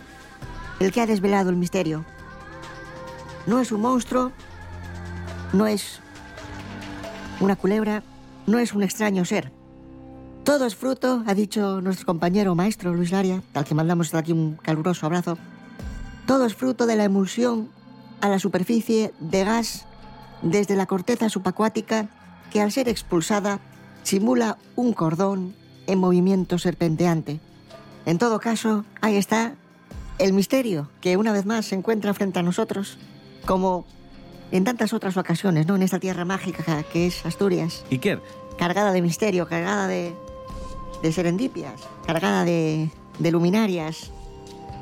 el 0.79 0.93
que 0.93 1.01
ha 1.01 1.07
desvelado 1.07 1.49
el 1.49 1.57
misterio. 1.57 2.05
No 3.47 3.61
es 3.61 3.73
un 3.73 3.81
monstruo, 3.81 4.33
no 5.55 5.67
es 5.67 6.01
una 7.41 7.57
culebra, 7.57 8.03
no 8.47 8.59
es 8.59 8.75
un 8.75 8.83
extraño 8.83 9.25
ser. 9.25 9.53
Todo 10.45 10.67
es 10.67 10.77
fruto, 10.77 11.25
ha 11.27 11.33
dicho 11.33 11.81
nuestro 11.81 12.05
compañero 12.05 12.55
maestro 12.55 12.93
Luis 12.93 13.13
Laria, 13.13 13.43
al 13.55 13.65
que 13.65 13.75
mandamos 13.75 14.13
aquí 14.13 14.33
un 14.33 14.57
caluroso 14.57 15.07
abrazo. 15.07 15.39
Todo 16.27 16.45
es 16.45 16.55
fruto 16.55 16.85
de 16.85 16.97
la 16.97 17.05
emulsión 17.05 17.71
a 18.21 18.29
la 18.29 18.39
superficie 18.39 19.15
de 19.19 19.45
gas 19.45 19.87
desde 20.43 20.77
la 20.77 20.85
corteza 20.85 21.31
subacuática 21.31 22.11
que 22.51 22.61
al 22.61 22.71
ser 22.71 22.91
expulsada 22.91 23.61
simula 24.07 24.57
un 24.77 24.93
cordón 24.93 25.53
en 25.89 25.99
movimiento 25.99 26.59
serpenteante. 26.59 27.41
En 28.05 28.19
todo 28.19 28.39
caso, 28.39 28.85
ahí 29.01 29.17
está 29.17 29.55
el 30.21 30.33
misterio 30.33 30.89
que 31.01 31.17
una 31.17 31.33
vez 31.33 31.45
más 31.45 31.67
se 31.67 31.75
encuentra 31.75 32.15
frente 32.15 32.39
a 32.39 32.43
nosotros, 32.43 32.99
como 33.47 33.85
en 34.53 34.63
tantas 34.63 34.93
otras 34.93 35.17
ocasiones, 35.17 35.67
¿no? 35.67 35.75
En 35.75 35.83
esta 35.83 35.99
tierra 35.99 36.25
mágica 36.25 36.85
que 36.85 37.09
es 37.09 37.27
Asturias, 37.27 37.85
Iker, 37.91 38.23
cargada 38.57 38.93
de 38.93 39.03
misterio, 39.03 39.49
cargada 39.49 39.89
de, 39.89 40.15
de 41.03 41.13
serendipias, 41.13 41.81
cargada 42.07 42.45
de, 42.45 42.89
de 43.19 43.31
luminarias, 43.33 44.13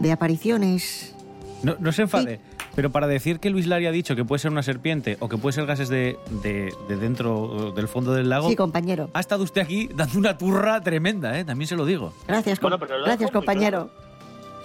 de 0.00 0.12
apariciones. 0.12 1.14
no, 1.62 1.76
no 1.80 1.92
se 1.92 2.02
enfade, 2.02 2.40
pero 2.74 2.90
para 2.90 3.06
decir 3.06 3.40
que 3.40 3.50
Luis 3.50 3.66
Lari 3.66 3.86
ha 3.86 3.92
dicho 3.92 4.16
que 4.16 4.24
puede 4.24 4.38
ser 4.40 4.50
una 4.50 4.62
serpiente 4.62 5.16
o 5.20 5.28
que 5.28 5.36
puede 5.38 5.52
ser 5.52 5.66
gases 5.66 5.88
de, 5.88 6.18
de- 6.42 6.74
de 6.88 6.96
dentro 6.96 7.72
del 7.72 7.88
fondo 7.88 8.12
del 8.12 8.28
lago, 8.28 8.48
Sí, 8.48 8.56
compañero. 8.56 9.10
ha 9.14 9.20
estado 9.20 9.44
usted 9.44 9.60
aquí 9.62 9.88
dando 9.94 10.18
una 10.18 10.36
turra 10.38 10.80
tremenda, 10.80 11.38
¿eh? 11.38 11.44
también 11.44 11.68
se 11.68 11.76
lo 11.76 11.86
digo. 11.86 12.12
Gracias, 12.26 12.58
Bueno, 12.60 12.78
pero 12.78 12.98
lo 12.98 13.04
ha 13.04 13.08
gracias 13.08 13.30
compañero. 13.30 13.90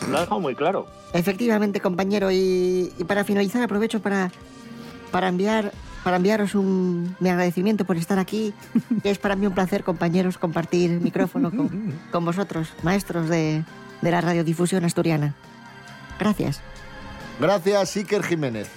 Lo 0.09 0.17
ha 0.17 0.21
dejado 0.21 0.39
muy 0.39 0.55
claro. 0.55 0.87
Efectivamente, 1.13 1.81
compañero. 1.81 2.31
Y, 2.31 2.91
y 2.97 3.03
para 3.03 3.23
finalizar, 3.25 3.61
aprovecho 3.61 4.01
para, 4.01 4.31
para, 5.11 5.27
enviar, 5.27 5.73
para 6.05 6.15
enviaros 6.15 6.55
un, 6.55 7.15
mi 7.19 7.27
agradecimiento 7.29 7.83
por 7.83 7.97
estar 7.97 8.17
aquí. 8.17 8.53
es 9.03 9.17
para 9.17 9.35
mí 9.35 9.45
un 9.45 9.53
placer, 9.53 9.83
compañeros, 9.83 10.37
compartir 10.37 11.01
micrófono 11.01 11.51
con, 11.51 11.93
con 12.13 12.23
vosotros, 12.23 12.69
maestros 12.81 13.27
de, 13.27 13.63
de 14.01 14.11
la 14.11 14.21
radiodifusión 14.21 14.85
asturiana. 14.85 15.35
Gracias. 16.17 16.61
Gracias, 17.39 17.95
Iker 17.95 18.23
Jiménez. 18.23 18.69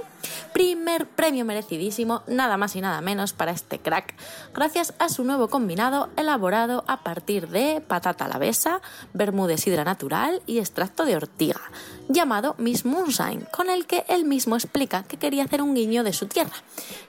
Primer 0.53 1.07
premio 1.07 1.45
merecidísimo, 1.45 2.23
nada 2.27 2.57
más 2.57 2.75
y 2.77 2.81
nada 2.81 3.01
menos 3.01 3.33
para 3.33 3.53
este 3.53 3.79
crack, 3.79 4.15
gracias 4.55 4.95
a 4.99 5.09
su 5.09 5.25
nuevo 5.25 5.49
combinado 5.49 6.09
elaborado 6.17 6.85
a 6.87 7.03
partir 7.03 7.49
de 7.49 7.81
patata 7.81 8.25
alavesa, 8.25 8.81
vermú 9.13 9.47
de 9.47 9.59
sidra 9.59 9.85
natural 9.85 10.43
y 10.47 10.59
extracto 10.59 11.05
de 11.05 11.17
ortiga, 11.17 11.61
llamado 12.09 12.55
Miss 12.59 12.85
Moonshine, 12.85 13.47
con 13.53 13.71
el 13.71 13.87
que 13.87 14.05
él 14.09 14.25
mismo 14.25 14.57
explica 14.57 15.05
que 15.05 15.17
quería 15.17 15.45
hacer 15.45 15.63
un 15.63 15.75
guiño 15.75 16.03
de 16.03 16.13
su 16.13 16.27
tierra 16.27 16.57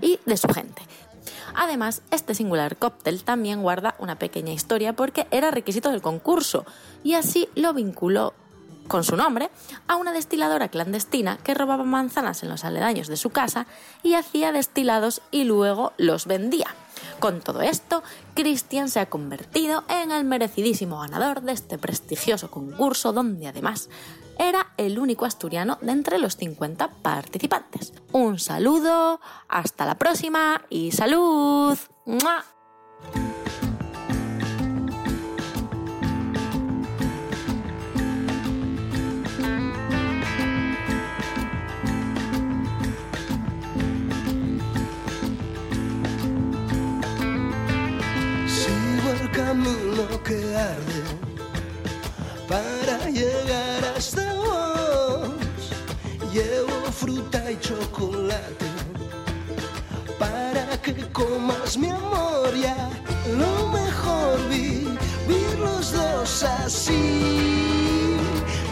y 0.01 0.19
de 0.25 0.37
su 0.37 0.47
gente. 0.49 0.81
Además, 1.55 2.01
este 2.11 2.35
singular 2.35 2.77
cóctel 2.77 3.23
también 3.23 3.61
guarda 3.61 3.95
una 3.99 4.17
pequeña 4.17 4.53
historia 4.53 4.93
porque 4.93 5.27
era 5.31 5.51
requisito 5.51 5.91
del 5.91 6.01
concurso 6.01 6.65
y 7.03 7.13
así 7.13 7.49
lo 7.55 7.73
vinculó 7.73 8.33
con 8.89 9.05
su 9.05 9.15
nombre 9.15 9.49
a 9.87 9.95
una 9.95 10.11
destiladora 10.11 10.67
clandestina 10.67 11.37
que 11.37 11.53
robaba 11.53 11.85
manzanas 11.85 12.43
en 12.43 12.49
los 12.49 12.65
aledaños 12.65 13.07
de 13.07 13.15
su 13.15 13.29
casa 13.29 13.67
y 14.03 14.15
hacía 14.15 14.51
destilados 14.51 15.21
y 15.31 15.45
luego 15.45 15.93
los 15.97 16.25
vendía. 16.25 16.67
Con 17.19 17.39
todo 17.39 17.61
esto, 17.61 18.03
Christian 18.33 18.89
se 18.89 18.99
ha 18.99 19.05
convertido 19.05 19.85
en 19.87 20.11
el 20.11 20.25
merecidísimo 20.25 20.99
ganador 20.99 21.41
de 21.41 21.53
este 21.53 21.77
prestigioso 21.77 22.51
concurso 22.51 23.13
donde 23.13 23.47
además 23.47 23.89
era 24.37 24.73
el 24.77 24.99
único 24.99 25.25
asturiano 25.25 25.77
de 25.81 25.91
entre 25.91 26.17
los 26.17 26.35
50 26.37 26.89
participantes. 27.01 27.93
Un 28.11 28.39
saludo, 28.39 29.19
hasta 29.47 29.85
la 29.85 29.97
próxima 29.97 30.61
y 30.69 30.91
salud. 30.91 31.77
Amor 61.77 62.55
ya. 62.55 62.89
Lo 63.37 63.67
mejor 63.69 64.49
vivir 64.49 65.59
los 65.59 65.91
dos 65.91 66.43
así, 66.43 68.17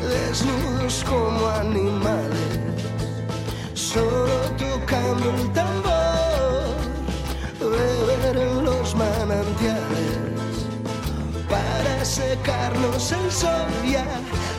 desnudos 0.01 1.03
como 1.07 1.47
animales, 1.47 2.39
solo 3.73 4.33
tocando 4.57 5.29
el 5.29 5.51
tambor 5.53 6.77
beber 7.59 8.37
en 8.37 8.63
los 8.65 8.95
manantiales 8.95 10.17
para 11.49 12.05
secarnos 12.05 13.11
el 13.11 13.31
sol 13.31 13.67
ya 13.85 14.05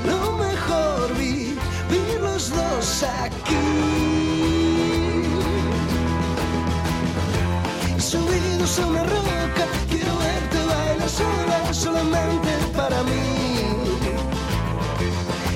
lo 0.04 0.32
mejor 0.32 1.14
vivir 1.16 2.20
los 2.20 2.50
dos 2.50 3.04
aquí 3.22 4.07
subidos 8.08 8.78
a 8.78 8.86
una 8.86 9.02
roca 9.02 9.64
quiero 9.90 10.12
verte 10.16 10.58
bailar 10.70 11.10
sola 11.10 11.74
solamente 11.74 12.50
para 12.74 13.02
mí 13.02 13.26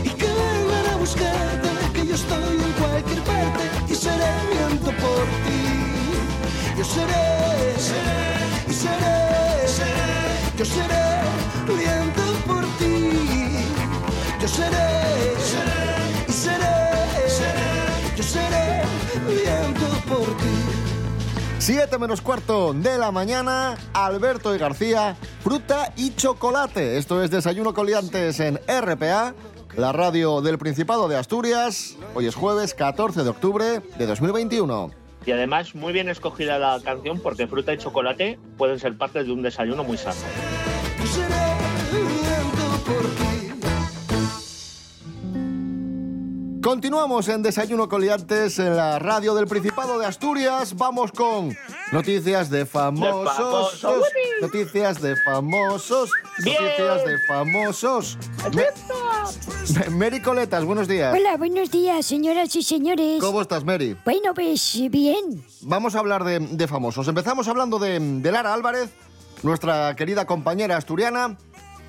y 0.05 0.11
que 0.11 0.27
vengan 0.27 0.87
a 0.93 0.97
buscarte 0.97 1.69
que 1.95 2.07
yo 2.07 2.15
estoy 2.15 2.57
en 2.67 2.73
cualquier 2.81 3.23
parte 3.23 3.83
seré 4.03 4.33
viento 4.53 4.91
por 5.03 5.25
ti. 5.45 5.63
Yo 6.77 6.85
seré, 6.85 7.27
y 8.69 8.73
seré, 8.73 9.15
yo 10.59 10.65
seré 10.65 11.05
viento 11.69 12.22
7 21.63 21.97
menos 22.01 22.21
cuarto 22.21 22.75
de 22.75 22.99
la 22.99 23.13
mañana, 23.13 23.77
Alberto 23.93 24.53
y 24.53 24.59
García, 24.59 25.17
fruta 25.45 25.93
y 25.97 26.13
chocolate. 26.17 26.99
Esto 26.99 27.23
es 27.23 27.31
Desayuno 27.31 27.73
Coliantes 27.73 28.41
en 28.41 28.59
RPA, 28.67 29.33
la 29.77 29.93
radio 29.93 30.41
del 30.41 30.59
Principado 30.59 31.07
de 31.07 31.17
Asturias. 31.17 31.97
Hoy 32.17 32.27
es 32.27 32.35
jueves 32.35 32.75
14 32.75 33.23
de 33.23 33.31
octubre 33.31 33.81
de 33.97 34.07
2021. 34.07 34.91
Y 35.25 35.31
además, 35.31 35.77
muy 35.77 35.93
bien 35.93 36.09
escogida 36.09 36.59
la 36.59 36.81
canción 36.83 37.21
porque 37.21 37.47
fruta 37.47 37.73
y 37.73 37.79
chocolate 37.79 38.41
pueden 38.59 38.81
ser 38.81 38.99
parte 38.99 39.23
de 39.23 39.31
un 39.31 39.43
desayuno 39.43 39.85
muy 39.85 39.99
sano. 39.99 40.19
Continuamos 46.63 47.27
en 47.29 47.43
Desayuno 47.43 47.89
Coliantes 47.89 48.59
en 48.61 48.77
la 48.77 48.99
radio 49.01 49.35
del 49.35 49.49
Principado 49.49 49.99
de 49.99 50.07
Asturias. 50.07 50.77
Vamos 50.77 51.11
con 51.11 51.57
noticias 51.91 52.51
de 52.51 52.67
famosos. 52.67 53.35
famosos. 53.37 54.05
Noticias 54.41 55.01
de 55.03 55.17
famosos. 55.17 56.11
Bien. 56.45 56.57
Noticias 56.63 57.05
de 57.05 57.19
famosos. 57.27 58.19
Me- 58.55 59.91
Mary 59.91 60.23
Coletas, 60.23 60.65
buenos 60.65 60.87
días. 60.87 61.13
Hola, 61.19 61.37
buenos 61.37 61.69
días, 61.73 62.07
señoras 62.07 62.55
y 62.55 62.63
señores. 62.63 63.21
¿Cómo 63.21 63.41
estás, 63.43 63.65
Mary? 63.65 63.97
Bueno, 64.05 64.33
pues 64.33 64.79
bien. 64.89 65.45
Vamos 65.63 65.97
a 65.97 65.99
hablar 65.99 66.23
de, 66.23 66.39
de 66.39 66.69
famosos. 66.69 67.09
Empezamos 67.09 67.49
hablando 67.49 67.81
de, 67.81 67.99
de 67.99 68.31
Lara 68.33 68.55
Álvarez, 68.55 68.89
nuestra 69.43 69.97
querida 69.97 70.27
compañera 70.27 70.77
asturiana, 70.77 71.37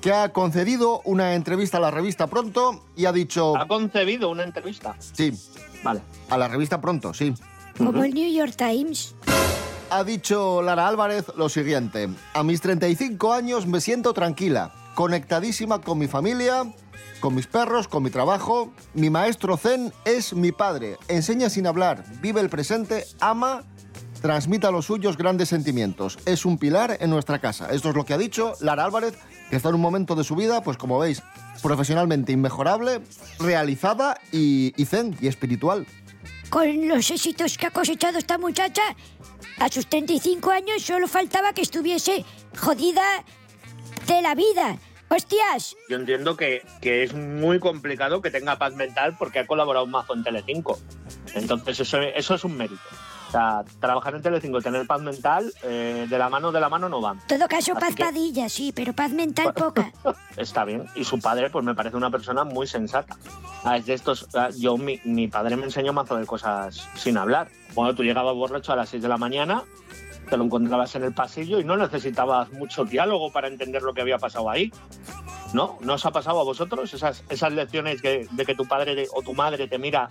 que 0.04 0.12
ha 0.12 0.34
concedido 0.34 1.00
una 1.06 1.34
entrevista 1.34 1.78
a 1.78 1.80
la 1.80 1.90
revista 1.90 2.26
Pronto 2.26 2.84
y 2.94 3.06
ha 3.06 3.12
dicho... 3.12 3.56
¿Ha 3.56 3.66
concebido 3.66 4.28
una 4.28 4.42
entrevista? 4.42 4.94
Sí. 4.98 5.32
Vale. 5.82 6.02
A 6.28 6.36
la 6.36 6.46
revista 6.46 6.78
Pronto, 6.78 7.14
sí. 7.14 7.32
Como 7.78 8.04
el 8.04 8.12
New 8.12 8.30
York 8.30 8.52
Times. 8.54 9.14
Ha 9.88 10.04
dicho 10.04 10.60
Lara 10.60 10.88
Álvarez 10.88 11.32
lo 11.38 11.48
siguiente. 11.48 12.10
A 12.34 12.42
mis 12.42 12.60
35 12.60 13.32
años 13.32 13.66
me 13.66 13.80
siento 13.80 14.12
tranquila, 14.12 14.74
conectadísima 14.94 15.80
con 15.80 15.96
mi 15.96 16.06
familia, 16.06 16.70
con 17.20 17.34
mis 17.34 17.46
perros, 17.46 17.88
con 17.88 18.02
mi 18.02 18.10
trabajo. 18.10 18.74
Mi 18.92 19.08
maestro 19.08 19.56
Zen 19.56 19.90
es 20.04 20.34
mi 20.34 20.52
padre. 20.52 20.98
Enseña 21.08 21.48
sin 21.48 21.66
hablar, 21.66 22.04
vive 22.20 22.42
el 22.42 22.50
presente, 22.50 23.06
ama, 23.20 23.62
transmite 24.24 24.66
a 24.66 24.70
los 24.70 24.86
suyos 24.86 25.18
grandes 25.18 25.50
sentimientos. 25.50 26.18
Es 26.24 26.46
un 26.46 26.56
pilar 26.56 26.96
en 26.98 27.10
nuestra 27.10 27.40
casa. 27.40 27.68
Esto 27.70 27.90
es 27.90 27.94
lo 27.94 28.06
que 28.06 28.14
ha 28.14 28.16
dicho 28.16 28.54
Lara 28.60 28.86
Álvarez, 28.86 29.18
que 29.50 29.56
está 29.56 29.68
en 29.68 29.74
un 29.74 29.82
momento 29.82 30.14
de 30.14 30.24
su 30.24 30.34
vida, 30.34 30.62
pues 30.62 30.78
como 30.78 30.98
veis, 30.98 31.22
profesionalmente 31.62 32.32
inmejorable, 32.32 33.02
realizada 33.38 34.18
y, 34.32 34.72
y 34.80 34.86
zen 34.86 35.14
y 35.20 35.26
espiritual. 35.26 35.86
Con 36.48 36.88
los 36.88 37.10
éxitos 37.10 37.58
que 37.58 37.66
ha 37.66 37.70
cosechado 37.70 38.16
esta 38.16 38.38
muchacha, 38.38 38.80
a 39.58 39.68
sus 39.68 39.86
35 39.88 40.50
años 40.50 40.82
solo 40.82 41.06
faltaba 41.06 41.52
que 41.52 41.60
estuviese 41.60 42.24
jodida 42.58 43.02
de 44.06 44.22
la 44.22 44.34
vida. 44.34 44.78
¡Hostias! 45.10 45.76
Yo 45.90 45.96
entiendo 45.96 46.34
que, 46.34 46.62
que 46.80 47.02
es 47.02 47.12
muy 47.12 47.58
complicado 47.58 48.22
que 48.22 48.30
tenga 48.30 48.56
paz 48.56 48.74
mental 48.74 49.16
porque 49.18 49.40
ha 49.40 49.46
colaborado 49.46 49.84
un 49.84 49.90
mazo 49.90 50.14
en 50.14 50.24
Telecinco. 50.24 50.78
Entonces 51.34 51.78
eso, 51.80 52.00
eso 52.00 52.34
es 52.36 52.44
un 52.44 52.56
mérito. 52.56 52.80
Sea, 53.34 53.64
trabajar 53.80 54.14
en 54.14 54.22
Telecinco 54.22 54.58
y 54.58 54.62
tener 54.62 54.86
paz 54.86 55.00
mental, 55.02 55.52
eh, 55.64 56.06
de 56.08 56.18
la 56.18 56.28
mano 56.28 56.52
de 56.52 56.60
la 56.60 56.68
mano 56.68 56.88
no 56.88 57.00
van. 57.00 57.18
Todo 57.26 57.48
caso, 57.48 57.72
Así 57.72 57.80
paz 57.80 57.94
que- 57.96 58.04
padilla, 58.04 58.48
sí, 58.48 58.70
pero 58.72 58.92
paz 58.92 59.10
mental 59.10 59.52
poca. 59.54 59.90
Está 60.36 60.64
bien. 60.64 60.84
Y 60.94 61.02
su 61.02 61.18
padre, 61.18 61.50
pues 61.50 61.64
me 61.64 61.74
parece 61.74 61.96
una 61.96 62.10
persona 62.10 62.44
muy 62.44 62.68
sensata. 62.68 63.16
Ah, 63.64 63.76
es 63.76 63.86
de 63.86 63.94
estos. 63.94 64.28
ah, 64.36 64.50
Yo, 64.56 64.76
mi, 64.76 65.00
mi 65.04 65.26
padre 65.26 65.56
me 65.56 65.64
enseñó 65.64 65.92
mazo 65.92 66.14
de 66.16 66.26
cosas 66.26 66.88
sin 66.94 67.18
hablar. 67.18 67.48
Bueno, 67.74 67.92
tú 67.92 68.04
llegabas 68.04 68.36
borracho 68.36 68.72
a 68.72 68.76
las 68.76 68.88
6 68.90 69.02
de 69.02 69.08
la 69.08 69.16
mañana, 69.16 69.64
te 70.30 70.36
lo 70.36 70.44
encontrabas 70.44 70.94
en 70.94 71.02
el 71.02 71.12
pasillo 71.12 71.58
y 71.58 71.64
no 71.64 71.76
necesitabas 71.76 72.52
mucho 72.52 72.84
diálogo 72.84 73.32
para 73.32 73.48
entender 73.48 73.82
lo 73.82 73.94
que 73.94 74.02
había 74.02 74.18
pasado 74.18 74.48
ahí. 74.48 74.70
¿No? 75.52 75.76
¿No 75.80 75.94
os 75.94 76.06
ha 76.06 76.12
pasado 76.12 76.38
a 76.38 76.44
vosotros 76.44 76.94
esas, 76.94 77.24
esas 77.28 77.52
lecciones 77.52 78.00
que- 78.00 78.28
de 78.30 78.46
que 78.46 78.54
tu 78.54 78.64
padre 78.68 78.94
te- 78.94 79.08
o 79.12 79.22
tu 79.22 79.34
madre 79.34 79.66
te 79.66 79.76
mira? 79.78 80.08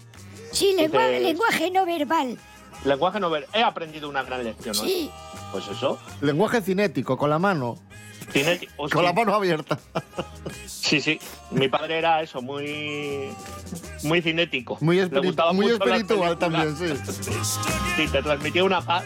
Sí, 0.52 0.76
Dices- 0.78 1.22
lenguaje 1.24 1.72
no 1.72 1.86
verbal. 1.86 2.38
Lenguaje 2.86 3.20
no 3.20 3.30
ver. 3.30 3.48
He 3.54 3.64
aprendido 3.64 4.10
una 4.10 4.24
gran 4.24 4.44
lección. 4.44 4.76
hoy. 4.80 4.88
Sí. 4.90 5.12
Pues 5.52 5.68
eso. 5.68 6.00
Lenguaje 6.22 6.62
cinético, 6.62 7.18
con 7.18 7.30
la 7.30 7.40
mano. 7.40 7.78
Cinético. 8.32 8.74
Con 8.78 8.90
sí. 8.90 9.02
la 9.02 9.14
mano 9.14 9.34
abierta. 9.36 9.78
Sí, 10.66 11.00
sí. 11.02 11.20
Mi 11.52 11.68
padre 11.70 11.98
era 12.00 12.22
eso, 12.22 12.42
muy. 12.42 13.30
Muy 14.04 14.22
cinético. 14.22 14.78
Muy, 14.82 14.98
Le 14.98 15.04
espiri- 15.10 15.26
gustaban 15.28 15.56
muy 15.56 15.68
espiritual 15.68 16.38
también, 16.38 16.76
sí. 16.76 16.88
Sí, 17.96 18.08
te 18.12 18.22
transmitía 18.22 18.64
una 18.64 18.82
paz. 18.82 19.04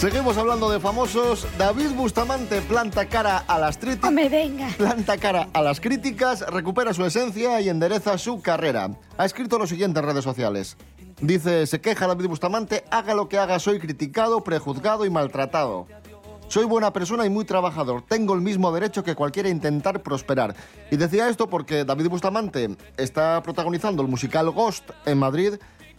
Seguimos 0.00 0.38
hablando 0.38 0.70
de 0.70 0.80
famosos. 0.80 1.46
David 1.58 1.90
Bustamante 1.90 2.62
planta 2.62 3.04
cara 3.04 3.44
a 3.46 3.58
las 3.58 3.76
críticas. 3.76 4.10
Planta 4.78 5.18
cara 5.18 5.50
a 5.52 5.60
las 5.60 5.78
críticas, 5.78 6.40
recupera 6.40 6.94
su 6.94 7.04
esencia 7.04 7.60
y 7.60 7.68
endereza 7.68 8.16
su 8.16 8.40
carrera. 8.40 8.92
Ha 9.18 9.26
escrito 9.26 9.58
lo 9.58 9.66
siguiente 9.66 10.00
en 10.00 10.06
redes 10.06 10.24
sociales. 10.24 10.78
Dice, 11.20 11.66
se 11.66 11.82
queja 11.82 12.06
David 12.06 12.28
Bustamante, 12.28 12.82
haga 12.90 13.12
lo 13.12 13.28
que 13.28 13.36
haga, 13.36 13.58
soy 13.58 13.78
criticado, 13.78 14.42
prejuzgado 14.42 15.04
y 15.04 15.10
maltratado. 15.10 15.86
Soy 16.48 16.64
buena 16.64 16.94
persona 16.94 17.26
y 17.26 17.28
muy 17.28 17.44
trabajador. 17.44 18.00
Tengo 18.00 18.32
el 18.32 18.40
mismo 18.40 18.72
derecho 18.72 19.04
que 19.04 19.14
cualquiera 19.14 19.50
a 19.50 19.52
intentar 19.52 20.02
prosperar. 20.02 20.56
Y 20.90 20.96
decía 20.96 21.28
esto 21.28 21.50
porque 21.50 21.84
David 21.84 22.08
Bustamante 22.08 22.74
está 22.96 23.42
protagonizando 23.42 24.00
el 24.00 24.08
musical 24.08 24.48
Ghost 24.48 24.92
en 25.04 25.18
Madrid 25.18 25.56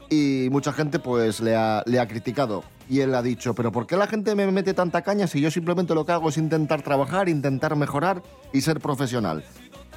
y 0.10 0.50
mucha 0.50 0.74
gente 0.74 0.98
pues 0.98 1.40
le 1.40 1.56
ha, 1.56 1.84
le 1.86 2.00
ha 2.00 2.08
criticado. 2.08 2.64
Y 2.92 3.00
él 3.00 3.16
ha 3.16 3.22
dicho, 3.22 3.56
pero 3.56 3.72
¿por 3.72 3.88
qué 3.88 3.96
la 3.96 4.06
gente 4.06 4.36
me 4.36 4.46
mete 4.52 4.74
tanta 4.74 5.02
caña 5.02 5.26
si 5.26 5.40
yo 5.40 5.50
simplemente 5.50 5.96
lo 5.96 6.06
que 6.06 6.12
hago 6.12 6.28
es 6.28 6.38
intentar 6.38 6.82
trabajar, 6.82 7.30
intentar 7.30 7.78
mejorar 7.78 8.22
y 8.52 8.60
ser 8.60 8.82
profesional? 8.82 9.46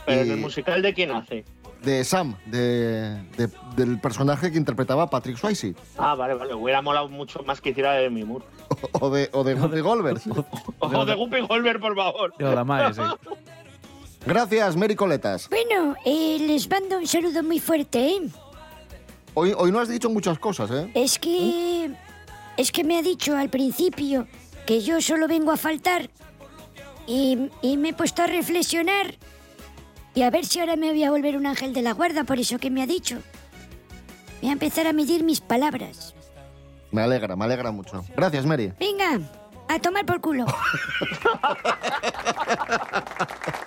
Pero 0.07 0.25
Y- 0.25 0.31
¿el 0.31 0.37
musical 0.37 0.81
de 0.81 0.95
quién 0.95 1.11
hace? 1.11 1.45
de 1.83 2.05
Sam, 2.05 2.37
de- 2.47 3.21
de- 3.37 3.51
del 3.77 3.99
personaje 4.01 4.53
que 4.53 4.59
interpretaba 4.59 5.11
Patrick 5.11 5.37
Swayze. 5.37 5.75
Ah, 5.99 6.15
vale, 6.15 6.35
vale. 6.35 6.55
Hubiera 6.55 6.81
molado 6.83 7.09
mucho 7.09 7.43
más 7.43 7.61
que 7.61 7.71
hiciera 7.71 7.95
de 7.95 8.09
mi 8.11 8.23
Moore. 8.25 8.45
O 9.01 9.11
de, 9.11 9.29
o 9.33 9.43
de 9.43 9.55
Whoopi 9.55 9.81
Goldberg. 9.81 10.21
O 10.79 11.05
de 11.05 11.15
Guppy 11.17 11.41
Goldberg, 11.41 11.81
por 11.81 11.97
favor. 11.97 12.33
Gracias, 14.25 14.77
Mary 14.77 14.95
Coletas. 14.95 15.49
Bueno, 15.51 15.97
eh, 16.07 16.39
les 16.47 16.71
mando 16.71 16.99
un 16.99 17.07
saludo 17.09 17.43
muy 17.43 17.59
fuerte, 17.59 18.07
¿eh? 18.07 18.21
Hoy, 19.35 19.53
hoy 19.57 19.73
no 19.73 19.81
has 19.81 19.89
dicho 19.89 20.09
muchas 20.09 20.39
cosas, 20.39 20.71
¿eh? 20.71 20.89
Es 20.95 21.19
que... 21.19 21.91
Es 22.57 22.71
que 22.71 22.85
me 22.85 22.99
ha 22.99 23.03
dicho 23.03 23.37
al 23.37 23.49
principio 23.49 24.27
que 24.67 24.81
yo 24.81 25.01
solo 25.01 25.29
vengo 25.29 25.51
a 25.51 25.57
faltar 25.57 26.09
y, 27.07 27.51
y 27.63 27.77
me 27.77 27.91
he 27.91 27.93
puesto 27.93 28.23
a 28.23 28.27
reflexionar 28.27 29.15
y 30.15 30.23
a 30.23 30.31
ver 30.31 30.47
si 30.47 30.61
ahora 30.61 30.77
me 30.77 30.91
voy 30.91 31.05
a 31.05 31.11
volver 31.11 31.37
un 31.37 31.47
ángel 31.47 31.73
de 31.73 31.83
la 31.83 31.93
guarda 31.93 32.25
por 32.25 32.39
eso 32.39 32.59
que 32.59 32.71
me 32.71 32.83
ha 32.83 32.87
dicho. 32.87 33.19
Voy 34.41 34.51
a 34.51 34.53
empezar 34.53 34.87
a 34.87 34.93
medir 34.93 35.25
mis 35.25 35.41
palabras. 35.41 36.15
Me 36.93 37.03
alegra, 37.03 37.35
me 37.35 37.45
alegra 37.45 37.73
mucho. 37.73 38.05
Gracias, 38.17 38.47
Mary. 38.47 38.73
Venga, 38.79 39.19
a 39.69 39.79
tomar 39.81 40.07
por 40.07 40.21
culo. 40.21 40.47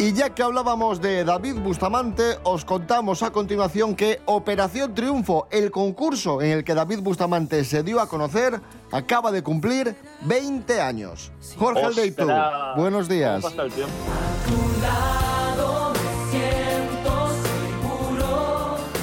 Y 0.00 0.12
ya 0.12 0.30
que 0.30 0.44
hablábamos 0.44 1.00
de 1.00 1.24
David 1.24 1.56
Bustamante, 1.56 2.38
os 2.44 2.64
contamos 2.64 3.24
a 3.24 3.32
continuación 3.32 3.96
que 3.96 4.20
Operación 4.26 4.94
Triunfo, 4.94 5.48
el 5.50 5.72
concurso 5.72 6.40
en 6.40 6.52
el 6.52 6.62
que 6.62 6.72
David 6.74 7.00
Bustamante 7.00 7.64
se 7.64 7.82
dio 7.82 7.98
a 7.98 8.08
conocer, 8.08 8.60
acaba 8.92 9.32
de 9.32 9.42
cumplir 9.42 9.96
20 10.20 10.80
años. 10.80 11.32
Jorge 11.58 11.82
Aldeitu, 11.82 12.28
buenos 12.76 13.08
días. 13.08 13.42
¿Cómo 13.42 13.56
pasa 13.56 13.66
el 13.66 13.72
tiempo? 13.72 13.92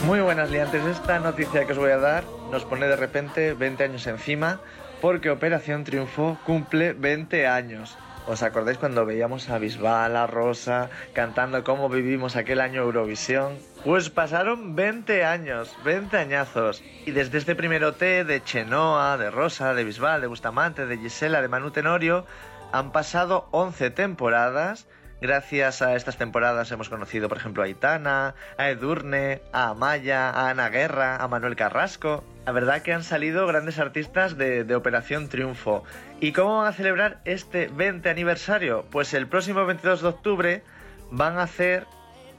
Muy 0.05 0.21
buenas 0.21 0.49
liantes, 0.49 0.86
esta 0.86 1.19
noticia 1.19 1.65
que 1.65 1.73
os 1.73 1.77
voy 1.77 1.91
a 1.91 1.97
dar 1.97 2.23
nos 2.53 2.63
pone 2.63 2.88
de 2.88 2.95
repente 2.95 3.53
20 3.53 3.84
años 3.84 4.08
encima 4.08 4.62
porque 5.01 5.29
Operación 5.29 5.84
Triunfo 5.84 6.38
cumple 6.45 6.93
20 6.93 7.47
años. 7.47 7.97
¿Os 8.27 8.41
acordáis 8.41 8.79
cuando 8.79 9.05
veíamos 9.05 9.51
a 9.51 9.59
Bisbal, 9.59 10.15
a 10.15 10.25
Rosa, 10.25 10.89
cantando 11.13 11.63
cómo 11.63 11.89
vivimos 11.89 12.35
aquel 12.35 12.59
año 12.59 12.81
Eurovisión? 12.81 13.59
Pues 13.83 14.09
pasaron 14.09 14.75
20 14.75 15.23
años, 15.23 15.75
20 15.83 16.17
añazos. 16.17 16.81
Y 17.05 17.11
desde 17.11 17.38
este 17.38 17.53
primer 17.53 17.83
OT 17.83 18.25
de 18.25 18.41
Chenoa, 18.43 19.17
de 19.17 19.29
Rosa, 19.29 19.75
de 19.75 19.83
Bisbal, 19.83 20.21
de 20.21 20.27
Bustamante, 20.27 20.88
de 20.88 20.97
Gisela, 20.97 21.43
de 21.43 21.49
Manu 21.49 21.69
Tenorio, 21.69 22.25
han 22.71 22.91
pasado 22.91 23.47
11 23.51 23.91
temporadas. 23.91 24.88
Gracias 25.25 25.81
a 25.81 25.95
estas 25.95 26.17
temporadas 26.17 26.71
hemos 26.71 26.88
conocido, 26.88 27.29
por 27.29 27.39
ejemplo, 27.39 27.63
a 27.63 27.65
Aitana, 27.65 28.35
a 28.59 28.69
Edurne, 28.69 29.41
a 29.53 29.69
Amaya, 29.69 30.29
a 30.29 30.51
Ana 30.51 30.69
Guerra, 30.69 31.15
a 31.15 31.27
Manuel 31.27 31.55
Carrasco. 31.55 32.23
La 32.45 32.51
verdad 32.51 32.83
que 32.83 32.93
han 32.93 33.03
salido 33.03 33.47
grandes 33.47 33.79
artistas 33.79 34.38
de, 34.38 34.63
de 34.63 34.75
Operación 34.75 35.27
Triunfo. 35.27 35.83
¿Y 36.19 36.31
cómo 36.31 36.59
van 36.59 36.67
a 36.67 36.73
celebrar 36.73 37.21
este 37.25 37.71
20 37.73 38.07
aniversario? 38.07 38.85
Pues 38.91 39.15
el 39.15 39.25
próximo 39.25 39.65
22 39.65 40.03
de 40.03 40.07
octubre 40.07 40.63
van 41.09 41.39
a 41.39 41.43
hacer 41.43 41.88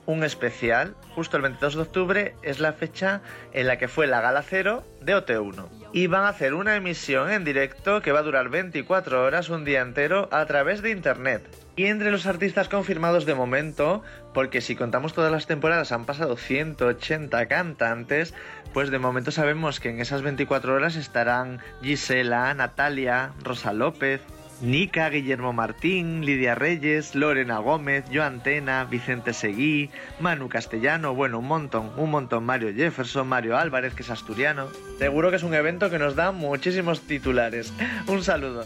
un 0.07 0.23
especial. 0.23 0.95
Justo 1.17 1.39
el 1.39 1.43
22 1.43 1.75
de 1.75 1.83
octubre 1.83 2.35
es 2.43 2.61
la 2.61 2.73
fecha 2.73 3.21
en 3.53 3.67
la 3.67 3.79
que 3.79 3.89
fue 3.89 4.07
la 4.07 4.21
gala 4.21 4.43
cero 4.43 4.85
de 5.01 5.17
OT1. 5.17 5.91
Y 5.93 6.07
van 6.07 6.23
a 6.23 6.29
hacer 6.29 6.55
una 6.55 6.77
emisión 6.77 7.33
en 7.33 7.43
directo 7.43 8.01
que 8.01 8.13
va 8.13 8.21
a 8.21 8.23
durar 8.23 8.49
24 8.49 9.25
horas, 9.25 9.49
un 9.49 9.65
día 9.65 9.81
entero, 9.81 10.29
a 10.31 10.47
través 10.47 10.83
de 10.83 10.91
internet. 10.91 11.66
Y 11.77 11.85
entre 11.87 12.11
los 12.11 12.25
artistas 12.25 12.71
confirmados 12.71 13.27
de 13.27 13.35
momento, 13.35 14.03
porque 14.33 14.63
si 14.63 14.77
contamos 14.77 15.13
todas 15.13 15.31
las 15.31 15.47
temporadas 15.47 15.93
han 15.93 16.07
pasado 16.07 16.39
180 16.39 17.47
cantantes, 17.49 18.33
pues 18.73 18.91
de 18.91 18.99
momento 18.99 19.31
sabemos 19.31 19.79
que 19.79 19.91
en 19.91 20.01
esas 20.01 20.23
24 20.23 20.75
horas 20.75 20.97
estarán 20.97 21.61
Gisela, 21.83 22.55
Natalia, 22.55 23.33
Rosa 23.45 23.75
López, 23.75 24.23
Nica, 24.63 25.11
Guillermo 25.11 25.53
Martín, 25.53 26.25
Lidia 26.25 26.55
Reyes, 26.55 27.15
Lorena 27.15 27.59
Gómez, 27.59 28.07
Joan 28.11 28.43
Tena, 28.43 28.85
Vicente 28.85 29.35
Seguí, 29.35 29.91
Manu 30.19 30.49
Castellano, 30.49 31.15
bueno, 31.15 31.41
un 31.41 31.47
montón, 31.47 31.93
un 31.99 32.11
montón, 32.11 32.45
Mario 32.45 32.73
Jefferson, 32.75 33.29
Mario 33.29 33.59
Álvarez, 33.59 33.93
que 33.93 34.03
es 34.03 34.09
asturiano. 34.09 34.69
Seguro 34.99 35.29
que 35.29 35.37
es 35.37 35.43
un 35.43 35.53
evento 35.53 35.91
que 35.91 35.99
nos 35.99 36.17
da 36.17 36.33
muchísimos 36.33 37.03
titulares. 37.03 37.75
Un 38.07 38.23
saludo. 38.23 38.65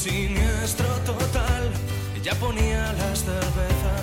Siniestro 0.00 0.86
total. 1.04 1.64
Ella 2.16 2.34
ponía 2.40 2.90
las 2.94 3.18
cervezas. 3.22 4.02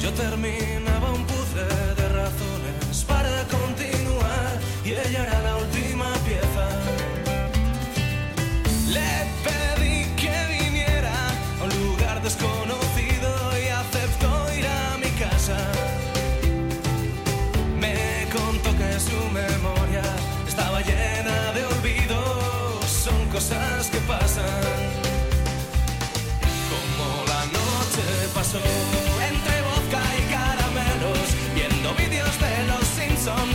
Yo 0.00 0.10
terminaba 0.12 1.12
un 1.12 1.26
puzzle 1.26 1.94
de 2.00 2.08
razones 2.08 3.04
para 3.06 3.42
continuar. 3.56 4.52
Y 4.86 4.92
ella 4.92 5.22
era 5.26 5.43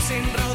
sin 0.10 0.24
rozarnos 0.34 0.49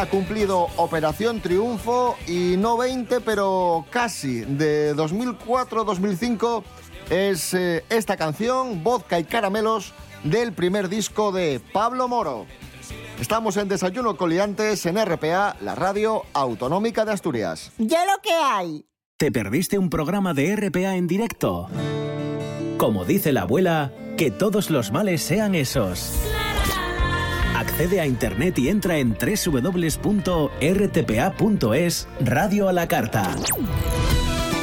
ha 0.00 0.06
cumplido 0.06 0.68
Operación 0.76 1.40
Triunfo 1.40 2.16
y 2.26 2.56
no 2.56 2.78
20, 2.78 3.20
pero 3.20 3.84
casi. 3.90 4.40
De 4.40 4.96
2004-2005 4.96 6.62
es 7.10 7.52
eh, 7.52 7.84
esta 7.90 8.16
canción, 8.16 8.82
Vodka 8.82 9.18
y 9.18 9.24
Caramelos, 9.24 9.92
del 10.24 10.54
primer 10.54 10.88
disco 10.88 11.32
de 11.32 11.60
Pablo 11.74 12.08
Moro. 12.08 12.46
Estamos 13.20 13.58
en 13.58 13.68
Desayuno 13.68 14.16
Coliantes 14.16 14.86
en 14.86 14.96
RPA, 15.04 15.56
la 15.60 15.74
radio 15.74 16.22
autonómica 16.32 17.04
de 17.04 17.12
Asturias. 17.12 17.70
¡Ya 17.76 18.06
lo 18.06 18.22
que 18.22 18.32
hay! 18.32 18.86
¿Te 19.18 19.30
perdiste 19.30 19.76
un 19.76 19.90
programa 19.90 20.32
de 20.32 20.56
RPA 20.56 20.96
en 20.96 21.08
directo? 21.08 21.68
Como 22.78 23.04
dice 23.04 23.32
la 23.32 23.42
abuela, 23.42 23.92
que 24.16 24.30
todos 24.30 24.70
los 24.70 24.92
males 24.92 25.20
sean 25.20 25.54
esos. 25.54 26.14
Accede 27.80 27.98
a 27.98 28.06
internet 28.06 28.58
y 28.58 28.68
entra 28.68 28.98
en 28.98 29.16
www.rtpa.es 29.16 29.78
Radio 32.20 32.68
a 32.68 32.74
la 32.74 32.86
Carta. 32.86 33.34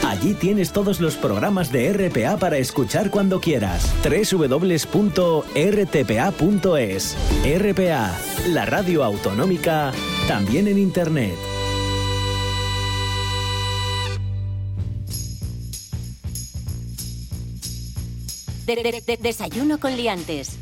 Allí 0.05 0.35
tienes 0.35 0.71
todos 0.71 0.99
los 0.99 1.15
programas 1.15 1.71
de 1.71 1.93
RPA 1.93 2.37
para 2.37 2.59
escuchar 2.59 3.09
cuando 3.09 3.41
quieras. 3.41 3.91
www.rtpa.es 4.03 4.77
RPA, 7.43 8.15
la 8.49 8.65
radio 8.67 9.03
autonómica, 9.03 9.91
también 10.27 10.67
en 10.67 10.77
internet. 10.77 11.33
De- 18.65 18.75
de- 18.75 19.01
de- 19.05 19.17
desayuno 19.17 19.79
con 19.79 19.95
liantes. 19.95 20.57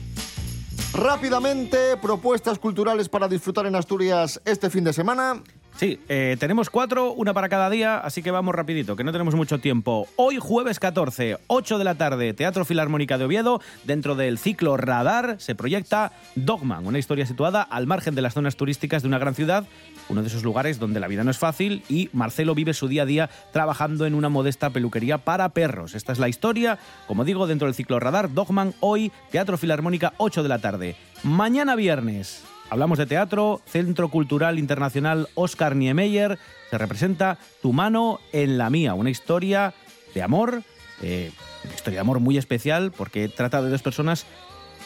Rápidamente, 0.95 1.97
propuestas 1.97 2.57
culturales 2.57 3.09
para 3.09 3.27
disfrutar 3.27 3.65
en 3.65 3.75
Asturias 3.75 4.41
este 4.45 4.69
fin 4.69 4.85
de 4.85 4.93
semana. 4.93 5.43
Sí, 5.77 5.99
eh, 6.07 6.37
tenemos 6.39 6.69
cuatro, 6.69 7.11
una 7.11 7.33
para 7.33 7.49
cada 7.49 7.69
día, 7.69 7.97
así 7.97 8.23
que 8.23 8.31
vamos 8.31 8.55
rapidito, 8.55 8.95
que 8.95 9.03
no 9.03 9.11
tenemos 9.11 9.35
mucho 9.35 9.59
tiempo. 9.59 10.07
Hoy 10.15 10.37
jueves 10.39 10.79
14, 10.79 11.37
8 11.47 11.77
de 11.77 11.83
la 11.83 11.95
tarde, 11.95 12.33
Teatro 12.33 12.63
Filarmónica 12.63 13.17
de 13.17 13.25
Oviedo, 13.25 13.59
dentro 13.83 14.15
del 14.15 14.37
ciclo 14.37 14.77
Radar, 14.77 15.35
se 15.39 15.53
proyecta 15.53 16.13
Dogman, 16.35 16.87
una 16.87 16.97
historia 16.97 17.25
situada 17.25 17.61
al 17.61 17.87
margen 17.87 18.15
de 18.15 18.21
las 18.21 18.33
zonas 18.33 18.55
turísticas 18.55 19.01
de 19.01 19.09
una 19.09 19.17
gran 19.17 19.35
ciudad, 19.35 19.65
uno 20.07 20.21
de 20.21 20.29
esos 20.29 20.45
lugares 20.45 20.79
donde 20.79 21.01
la 21.01 21.09
vida 21.09 21.25
no 21.25 21.31
es 21.31 21.39
fácil 21.39 21.83
y 21.89 22.09
Marcelo 22.13 22.55
vive 22.55 22.73
su 22.73 22.87
día 22.87 23.01
a 23.01 23.05
día 23.05 23.29
trabajando 23.51 24.05
en 24.05 24.15
una 24.15 24.29
modesta 24.29 24.69
peluquería 24.69 25.17
para 25.17 25.49
perros. 25.49 25.93
Esta 25.93 26.13
es 26.13 26.19
la 26.19 26.29
historia, 26.29 26.79
como 27.05 27.25
digo, 27.25 27.47
dentro 27.47 27.67
del 27.67 27.75
ciclo 27.75 27.99
Radar, 27.99 28.33
Dogman, 28.33 28.73
hoy, 28.79 29.11
Teatro 29.29 29.57
Filarmónica, 29.57 30.13
8 30.19 30.41
de 30.41 30.49
la 30.49 30.59
tarde. 30.59 30.95
Mañana 31.23 31.75
viernes, 31.75 32.45
Hablamos 32.69 32.97
de 32.97 33.05
teatro, 33.05 33.61
Centro 33.67 34.09
Cultural 34.09 34.57
Internacional 34.57 35.29
Oscar 35.35 35.75
Niemeyer, 35.75 36.39
se 36.69 36.77
representa 36.77 37.37
Tu 37.61 37.73
mano 37.73 38.19
en 38.31 38.57
la 38.57 38.69
mía, 38.69 38.95
una 38.95 39.11
historia 39.11 39.73
de 40.13 40.23
amor, 40.23 40.63
eh, 41.01 41.31
historia 41.75 41.97
de 41.97 42.01
amor 42.01 42.19
muy 42.19 42.37
especial 42.37 42.91
porque 42.91 43.27
trata 43.27 43.61
de 43.61 43.69
dos 43.69 43.83
personas 43.83 44.25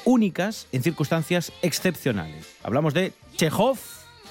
únicas 0.03 0.67
en 0.71 0.83
circunstancias 0.83 1.53
excepcionales. 1.61 2.55
Hablamos 2.63 2.93
de 2.93 3.13
Chekhov 3.37 3.77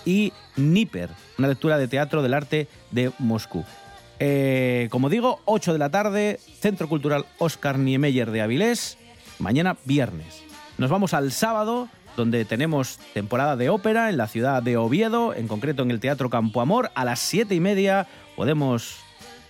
y 0.05 0.33
Nipper, 0.57 1.11
una 1.39 1.49
lectura 1.49 1.79
de 1.79 1.89
teatro 1.89 2.23
del 2.23 2.35
arte 2.35 2.69
de 2.91 3.13
Moscú. 3.19 3.65
Eh, 4.21 4.89
como 4.91 5.09
digo, 5.09 5.41
8 5.45 5.73
de 5.73 5.79
la 5.79 5.91
tarde, 5.91 6.41
Centro 6.61 6.89
Cultural 6.89 7.25
Oscar 7.39 7.79
Niemeyer 7.79 8.31
de 8.31 8.43
Avilés, 8.43 8.99
mañana 9.39 9.77
viernes. 9.85 10.48
Nos 10.79 10.91
vamos 10.91 11.13
al 11.13 11.33
sábado, 11.33 11.89
donde 12.17 12.45
tenemos 12.45 12.99
temporada 13.13 13.57
de 13.57 13.69
ópera 13.69 14.11
en 14.11 14.17
la 14.17 14.29
ciudad 14.29 14.63
de 14.63 14.77
Oviedo, 14.77 15.35
en 15.35 15.49
concreto 15.49 15.83
en 15.83 15.91
el 15.91 15.99
Teatro 15.99 16.31
Campo 16.31 16.61
Amor. 16.61 16.93
A 16.95 17.05
las 17.05 17.19
7 17.19 17.53
y 17.53 17.59
media 17.59 18.07
podemos 18.37 18.99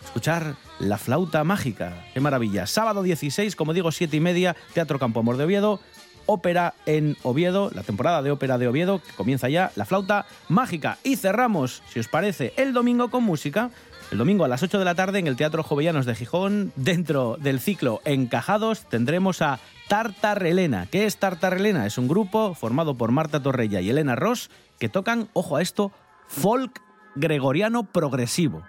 escuchar 0.03 0.57
La 0.79 0.97
Flauta 0.97 1.45
Mágica. 1.45 2.07
¡Qué 2.15 2.21
maravilla! 2.21 2.67
Sábado 2.67 3.03
16, 3.03 3.57
como 3.57 3.75
digo, 3.75 3.93
7 3.93 4.17
y 4.17 4.21
media, 4.21 4.57
Teatro 4.73 4.99
Campo 4.99 5.21
Amor 5.21 5.37
de 5.37 5.45
Oviedo. 5.45 5.81
Ópera 6.25 6.73
en 6.87 7.15
Oviedo, 7.23 7.71
la 7.75 7.83
temporada 7.83 8.23
de 8.23 8.31
ópera 8.31 8.57
de 8.57 8.69
Oviedo, 8.69 9.03
que 9.03 9.13
comienza 9.13 9.51
ya, 9.51 9.71
La 9.77 9.85
Flauta 9.85 10.25
Mágica. 10.49 10.97
Y 11.05 11.17
cerramos, 11.17 11.83
si 11.93 12.01
os 12.01 12.09
parece, 12.09 12.55
el 12.57 12.73
domingo 12.73 13.11
con 13.11 13.23
música. 13.25 13.71
El 14.11 14.17
domingo 14.17 14.47
a 14.47 14.49
las 14.49 14.63
8 14.63 14.79
de 14.79 14.87
la 14.87 14.95
tarde 14.95 15.19
en 15.19 15.27
el 15.27 15.37
Teatro 15.37 15.63
Jovellanos 15.63 16.07
de 16.07 16.15
Gijón, 16.15 16.73
dentro 16.77 17.37
del 17.39 17.61
ciclo 17.61 18.01
Encajados, 18.07 18.89
tendremos 18.89 19.43
a 19.43 19.61
Tartarelena. 19.87 20.87
¿Qué 20.87 21.05
es 21.05 21.19
Tartarelena? 21.19 21.85
Es 21.85 21.99
un 21.99 22.09
grupo 22.09 22.55
formado 22.55 22.95
por 22.95 23.13
Marta 23.13 23.43
Torrella 23.43 23.83
y 23.83 23.91
Elena 23.91 24.17
Ross 24.17 24.49
que 24.79 24.89
tocan, 24.89 25.29
ojo 25.35 25.57
a 25.57 25.63
esto, 25.63 25.93
folk 26.27 26.81
gregoriano 27.17 27.85
progresivo. 27.85 28.63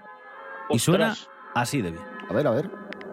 Y 0.69 0.80
suena 0.80 1.15
así 1.56 1.82
de 1.82 1.91
bien. 1.91 2.04
A 2.30 2.34
ver, 2.34 2.45
a 2.45 2.52
ver. 2.52 2.69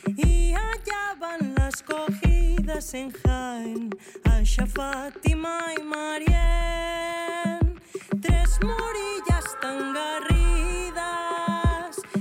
y 0.06 0.54
allá 0.54 1.16
van 1.18 1.56
las 1.56 1.82
cogidas 1.82 2.29
en 2.70 3.10
Jaén, 3.10 3.90
Aisha, 4.24 4.64
Fátima 4.64 5.58
y 5.76 5.82
Marien. 5.82 6.38
Tres 8.22 8.58
morillas 8.62 9.44
tan 9.60 9.92
garridas 9.92 11.00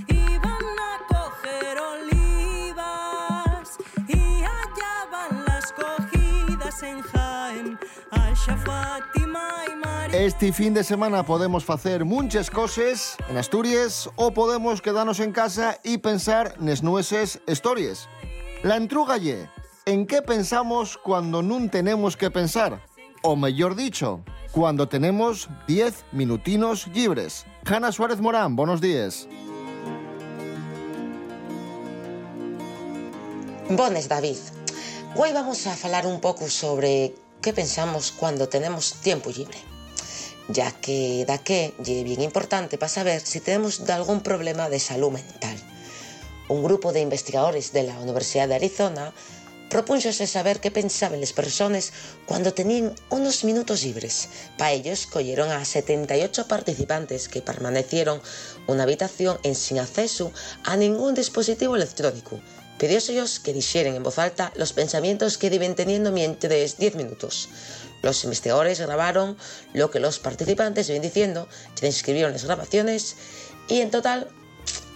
iban 0.08 0.66
a 0.90 1.00
coger 1.08 1.78
olivas 1.94 3.78
y 4.08 4.42
allá 4.44 5.06
van 5.12 5.46
las 5.46 5.72
cogidas 5.72 6.82
en 6.84 7.02
Jaén, 7.04 7.80
Aisha, 8.12 8.58
Fátima 8.58 9.50
y 9.72 9.76
Marien. 9.76 10.24
Este 10.24 10.52
fin 10.52 10.74
de 10.74 10.84
semana 10.84 11.24
podemos 11.24 11.70
hacer 11.70 12.06
muchas 12.06 12.50
cosas 12.50 13.18
en 13.30 13.38
Asturias 13.38 14.10
o 14.16 14.34
podemos 14.34 14.82
quedarnos 14.82 15.20
en 15.20 15.32
casa 15.32 15.80
y 15.84 16.00
pensar 16.00 16.56
nes 16.60 16.82
nueces 16.82 17.40
historias. 17.48 18.10
La 18.64 18.78
entruga 18.78 19.18
ye, 19.18 19.48
¿en 19.90 20.06
qué 20.06 20.22
pensamos 20.22 20.98
cuando 20.98 21.42
no 21.42 21.68
tenemos 21.70 22.16
que 22.16 22.30
pensar? 22.30 22.80
O 23.24 23.36
mejor 23.36 23.76
dicho, 23.76 24.24
cuando 24.52 24.88
tenemos 24.88 25.50
10 25.68 26.06
minutinos 26.12 26.88
libres. 26.94 27.46
Hanna 27.66 27.92
Suárez 27.92 28.20
Morán, 28.22 28.56
buenos 28.56 28.82
días. 28.82 29.28
Bones, 33.70 34.08
David. 34.08 34.38
Hoy 35.16 35.34
vamos 35.34 35.66
a 35.66 35.74
hablar 35.74 36.06
un 36.06 36.22
poco 36.22 36.48
sobre 36.50 37.16
qué 37.42 37.52
pensamos 37.52 38.12
cuando 38.12 38.48
tenemos 38.48 38.94
tiempo 39.02 39.32
libre. 39.32 39.58
Ya 40.50 40.72
que 40.72 41.26
da 41.28 41.40
que 41.40 41.74
es 41.80 42.04
bien 42.04 42.22
importante 42.22 42.78
para 42.78 42.90
saber 42.90 43.22
si 43.22 43.40
tenemos 43.40 43.82
algún 43.90 44.22
problema 44.22 44.70
de 44.70 44.80
salud 44.80 45.12
mental. 45.12 45.58
Un 46.48 46.64
grupo 46.64 46.92
de 46.92 47.02
investigadores 47.02 47.72
de 47.74 47.84
la 47.84 48.00
Universidad 48.00 48.48
de 48.48 48.56
Arizona 48.56 49.14
propúnxose 49.70 50.26
saber 50.28 50.60
qué 50.60 50.72
pensaban 50.72 51.22
las 51.22 51.34
personas 51.34 51.94
cuando 52.26 52.54
tenían 52.54 52.96
unos 53.10 53.44
minutos 53.44 53.84
libres. 53.84 54.30
Para 54.58 54.72
ellos, 54.72 55.02
escogieron 55.02 55.52
a 55.52 55.64
78 55.64 56.48
participantes 56.48 57.30
que 57.30 57.42
permanecieron 57.42 58.22
una 58.68 58.84
habitación 58.84 59.40
en 59.44 59.56
sin 59.56 59.80
acceso 59.80 60.32
a 60.64 60.76
ningún 60.76 61.14
dispositivo 61.14 61.76
electrónico. 61.76 62.40
Pidiósellos 62.80 63.40
que 63.40 63.54
dijeran 63.54 63.96
en 63.96 64.04
voz 64.04 64.18
alta 64.20 64.54
los 64.56 64.74
pensamientos 64.74 65.38
que 65.38 65.48
iban 65.48 65.76
teniendo 65.76 66.12
mientras 66.12 66.78
10 66.78 66.96
minutos. 66.96 67.50
Los 68.02 68.24
investigadores 68.24 68.80
grabaron 68.80 69.38
lo 69.74 69.92
que 69.92 70.00
los 70.00 70.20
participantes 70.20 70.90
iban 70.90 71.02
diciendo, 71.02 71.50
transcribieron 71.76 72.32
las 72.32 72.46
grabaciones 72.46 73.18
y 73.68 73.82
en 73.82 73.92
total 73.92 74.30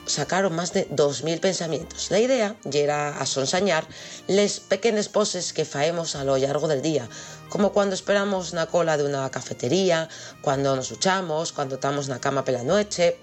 sacaron 0.06 0.56
más 0.56 0.74
de 0.74 0.90
2.000 0.90 1.40
pensamientos. 1.40 2.12
La 2.12 2.20
idea 2.20 2.56
era 2.72 3.18
asonsañar 3.20 3.86
les 4.28 4.60
pequeñas 4.60 5.10
poses 5.10 5.54
que 5.54 5.66
faemos 5.66 6.16
a 6.16 6.24
lo 6.24 6.38
largo 6.38 6.68
del 6.68 6.82
día, 6.82 7.08
como 7.50 7.72
cuando 7.72 7.96
esperamos 7.96 8.52
una 8.52 8.68
cola 8.68 8.98
de 8.98 9.06
una 9.06 9.30
cafetería, 9.30 10.10
cuando 10.42 10.76
nos 10.76 10.90
duchamos, 10.90 11.52
cuando 11.54 11.76
estamos 11.76 12.06
en 12.06 12.12
la 12.12 12.22
cama 12.22 12.44
pela 12.44 12.64
noche. 12.64 13.18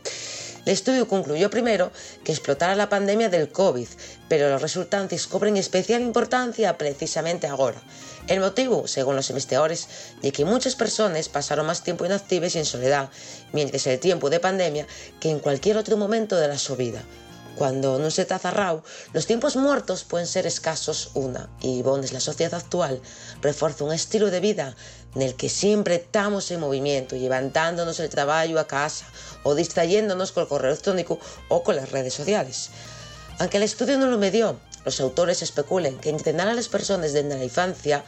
El 0.66 0.72
estudio 0.74 1.08
concluyó 1.08 1.48
primero 1.48 1.90
que 2.22 2.32
explotara 2.32 2.74
la 2.74 2.88
pandemia 2.88 3.30
del 3.30 3.50
COVID, 3.50 3.88
pero 4.28 4.50
los 4.50 4.60
resultantes 4.60 5.26
cobran 5.26 5.56
especial 5.56 6.02
importancia 6.02 6.76
precisamente 6.76 7.46
ahora. 7.46 7.80
El 8.30 8.38
motivo, 8.38 8.86
según 8.86 9.16
los 9.16 9.28
investigadores, 9.30 9.88
de 10.22 10.30
que 10.30 10.44
muchas 10.44 10.76
personas 10.76 11.28
pasaron 11.28 11.66
más 11.66 11.82
tiempo 11.82 12.06
inactivas 12.06 12.54
y 12.54 12.60
en 12.60 12.64
soledad, 12.64 13.10
mientras 13.52 13.88
el 13.88 13.98
tiempo 13.98 14.30
de 14.30 14.38
pandemia, 14.38 14.86
que 15.18 15.30
en 15.30 15.40
cualquier 15.40 15.76
otro 15.76 15.96
momento 15.96 16.36
de 16.36 16.46
la 16.46 16.56
su 16.56 16.76
vida. 16.76 17.02
Cuando 17.56 17.98
no 17.98 18.08
se 18.12 18.22
está 18.22 18.38
cerrado, 18.38 18.84
los 19.12 19.26
tiempos 19.26 19.56
muertos 19.56 20.04
pueden 20.04 20.28
ser 20.28 20.46
escasos 20.46 21.10
una, 21.14 21.50
y 21.60 21.82
bones 21.82 22.12
la 22.12 22.20
sociedad 22.20 22.54
actual 22.54 23.02
refuerza 23.42 23.82
un 23.82 23.92
estilo 23.92 24.30
de 24.30 24.38
vida 24.38 24.76
en 25.16 25.22
el 25.22 25.34
que 25.34 25.48
siempre 25.48 25.96
estamos 25.96 26.52
en 26.52 26.60
movimiento, 26.60 27.16
levantándonos 27.16 27.98
el 27.98 28.10
trabajo 28.10 28.60
a 28.60 28.68
casa 28.68 29.06
o 29.42 29.56
distrayéndonos 29.56 30.30
con 30.30 30.44
el 30.44 30.48
correo 30.48 30.70
electrónico 30.70 31.18
o 31.48 31.64
con 31.64 31.74
las 31.74 31.90
redes 31.90 32.14
sociales. 32.14 32.70
Aunque 33.40 33.56
el 33.56 33.64
estudio 33.64 33.98
no 33.98 34.06
lo 34.06 34.18
medió, 34.18 34.56
los 34.84 35.00
autores 35.00 35.42
especulan 35.42 35.98
que 35.98 36.10
entrenar 36.10 36.48
a 36.48 36.54
las 36.54 36.68
personas 36.68 37.12
desde 37.12 37.28
la 37.28 37.44
infancia 37.44 38.04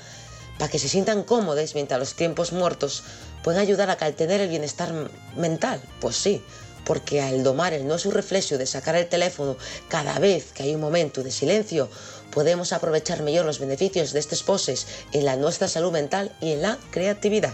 para 0.58 0.70
que 0.70 0.78
se 0.78 0.88
sientan 0.88 1.22
cómodos 1.22 1.74
mientras 1.74 1.98
los 1.98 2.14
tiempos 2.14 2.52
muertos 2.52 3.02
pueden 3.42 3.60
ayudar 3.60 3.90
a 3.90 3.96
tener 3.96 4.40
el 4.40 4.48
bienestar 4.48 4.92
mental. 5.36 5.80
Pues 6.00 6.16
sí, 6.16 6.42
porque 6.84 7.20
al 7.20 7.42
domar 7.42 7.72
el 7.72 7.86
no 7.86 7.98
su 7.98 8.10
reflexo 8.10 8.58
de 8.58 8.66
sacar 8.66 8.96
el 8.96 9.08
teléfono 9.08 9.56
cada 9.88 10.18
vez 10.18 10.52
que 10.52 10.64
hay 10.64 10.74
un 10.74 10.80
momento 10.80 11.22
de 11.22 11.30
silencio, 11.30 11.88
podemos 12.30 12.72
aprovechar 12.72 13.22
mejor 13.22 13.46
los 13.46 13.58
beneficios 13.58 14.12
de 14.12 14.20
estas 14.20 14.42
poses 14.42 14.86
en 15.12 15.24
la 15.24 15.36
nuestra 15.36 15.68
salud 15.68 15.92
mental 15.92 16.32
y 16.40 16.52
en 16.52 16.62
la 16.62 16.78
creatividad. 16.90 17.52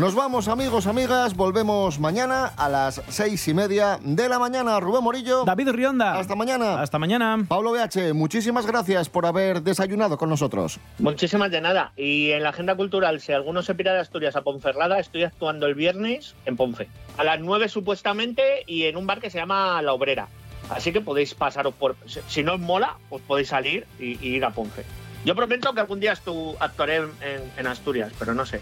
Nos 0.00 0.14
vamos, 0.14 0.48
amigos, 0.48 0.86
amigas. 0.86 1.36
Volvemos 1.36 2.00
mañana 2.00 2.46
a 2.56 2.70
las 2.70 3.02
seis 3.08 3.46
y 3.48 3.52
media 3.52 3.98
de 4.02 4.30
la 4.30 4.38
mañana. 4.38 4.80
Rubén 4.80 5.04
Morillo. 5.04 5.44
David 5.44 5.68
Rionda. 5.72 6.18
Hasta 6.18 6.34
mañana. 6.34 6.80
Hasta 6.80 6.98
mañana. 6.98 7.44
Pablo 7.46 7.72
BH, 7.72 8.14
muchísimas 8.14 8.64
gracias 8.66 9.10
por 9.10 9.26
haber 9.26 9.60
desayunado 9.60 10.16
con 10.16 10.30
nosotros. 10.30 10.80
Muchísimas 10.98 11.50
de 11.50 11.60
nada. 11.60 11.92
Y 11.98 12.30
en 12.30 12.44
la 12.44 12.48
agenda 12.48 12.76
cultural, 12.76 13.20
si 13.20 13.32
alguno 13.32 13.60
se 13.60 13.74
pira 13.74 13.92
de 13.92 14.00
Asturias 14.00 14.36
a 14.36 14.40
Ponferrada, 14.40 14.98
estoy 14.98 15.24
actuando 15.24 15.66
el 15.66 15.74
viernes 15.74 16.34
en 16.46 16.56
Ponfe. 16.56 16.88
A 17.18 17.24
las 17.24 17.38
9 17.38 17.68
supuestamente 17.68 18.64
y 18.66 18.84
en 18.84 18.96
un 18.96 19.06
bar 19.06 19.20
que 19.20 19.28
se 19.28 19.36
llama 19.36 19.82
La 19.82 19.92
Obrera. 19.92 20.28
Así 20.70 20.92
que 20.92 21.02
podéis 21.02 21.34
pasaros 21.34 21.74
por... 21.74 21.96
Si 22.26 22.42
no 22.42 22.54
os 22.54 22.60
mola, 22.60 22.96
os 23.10 23.20
podéis 23.20 23.48
salir 23.48 23.86
y, 23.98 24.12
y 24.26 24.36
ir 24.36 24.46
a 24.46 24.50
Ponfe. 24.50 24.84
Yo 25.26 25.34
prometo 25.34 25.74
que 25.74 25.80
algún 25.80 26.00
día 26.00 26.14
estu- 26.14 26.56
actuaré 26.58 26.96
en, 26.96 27.10
en 27.58 27.66
Asturias, 27.66 28.10
pero 28.18 28.32
no 28.32 28.46
sé. 28.46 28.60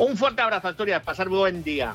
Un 0.00 0.16
fuerte 0.16 0.40
abrazo, 0.40 0.68
Asturias. 0.68 1.02
Pasar 1.02 1.28
buen 1.28 1.62
día. 1.62 1.94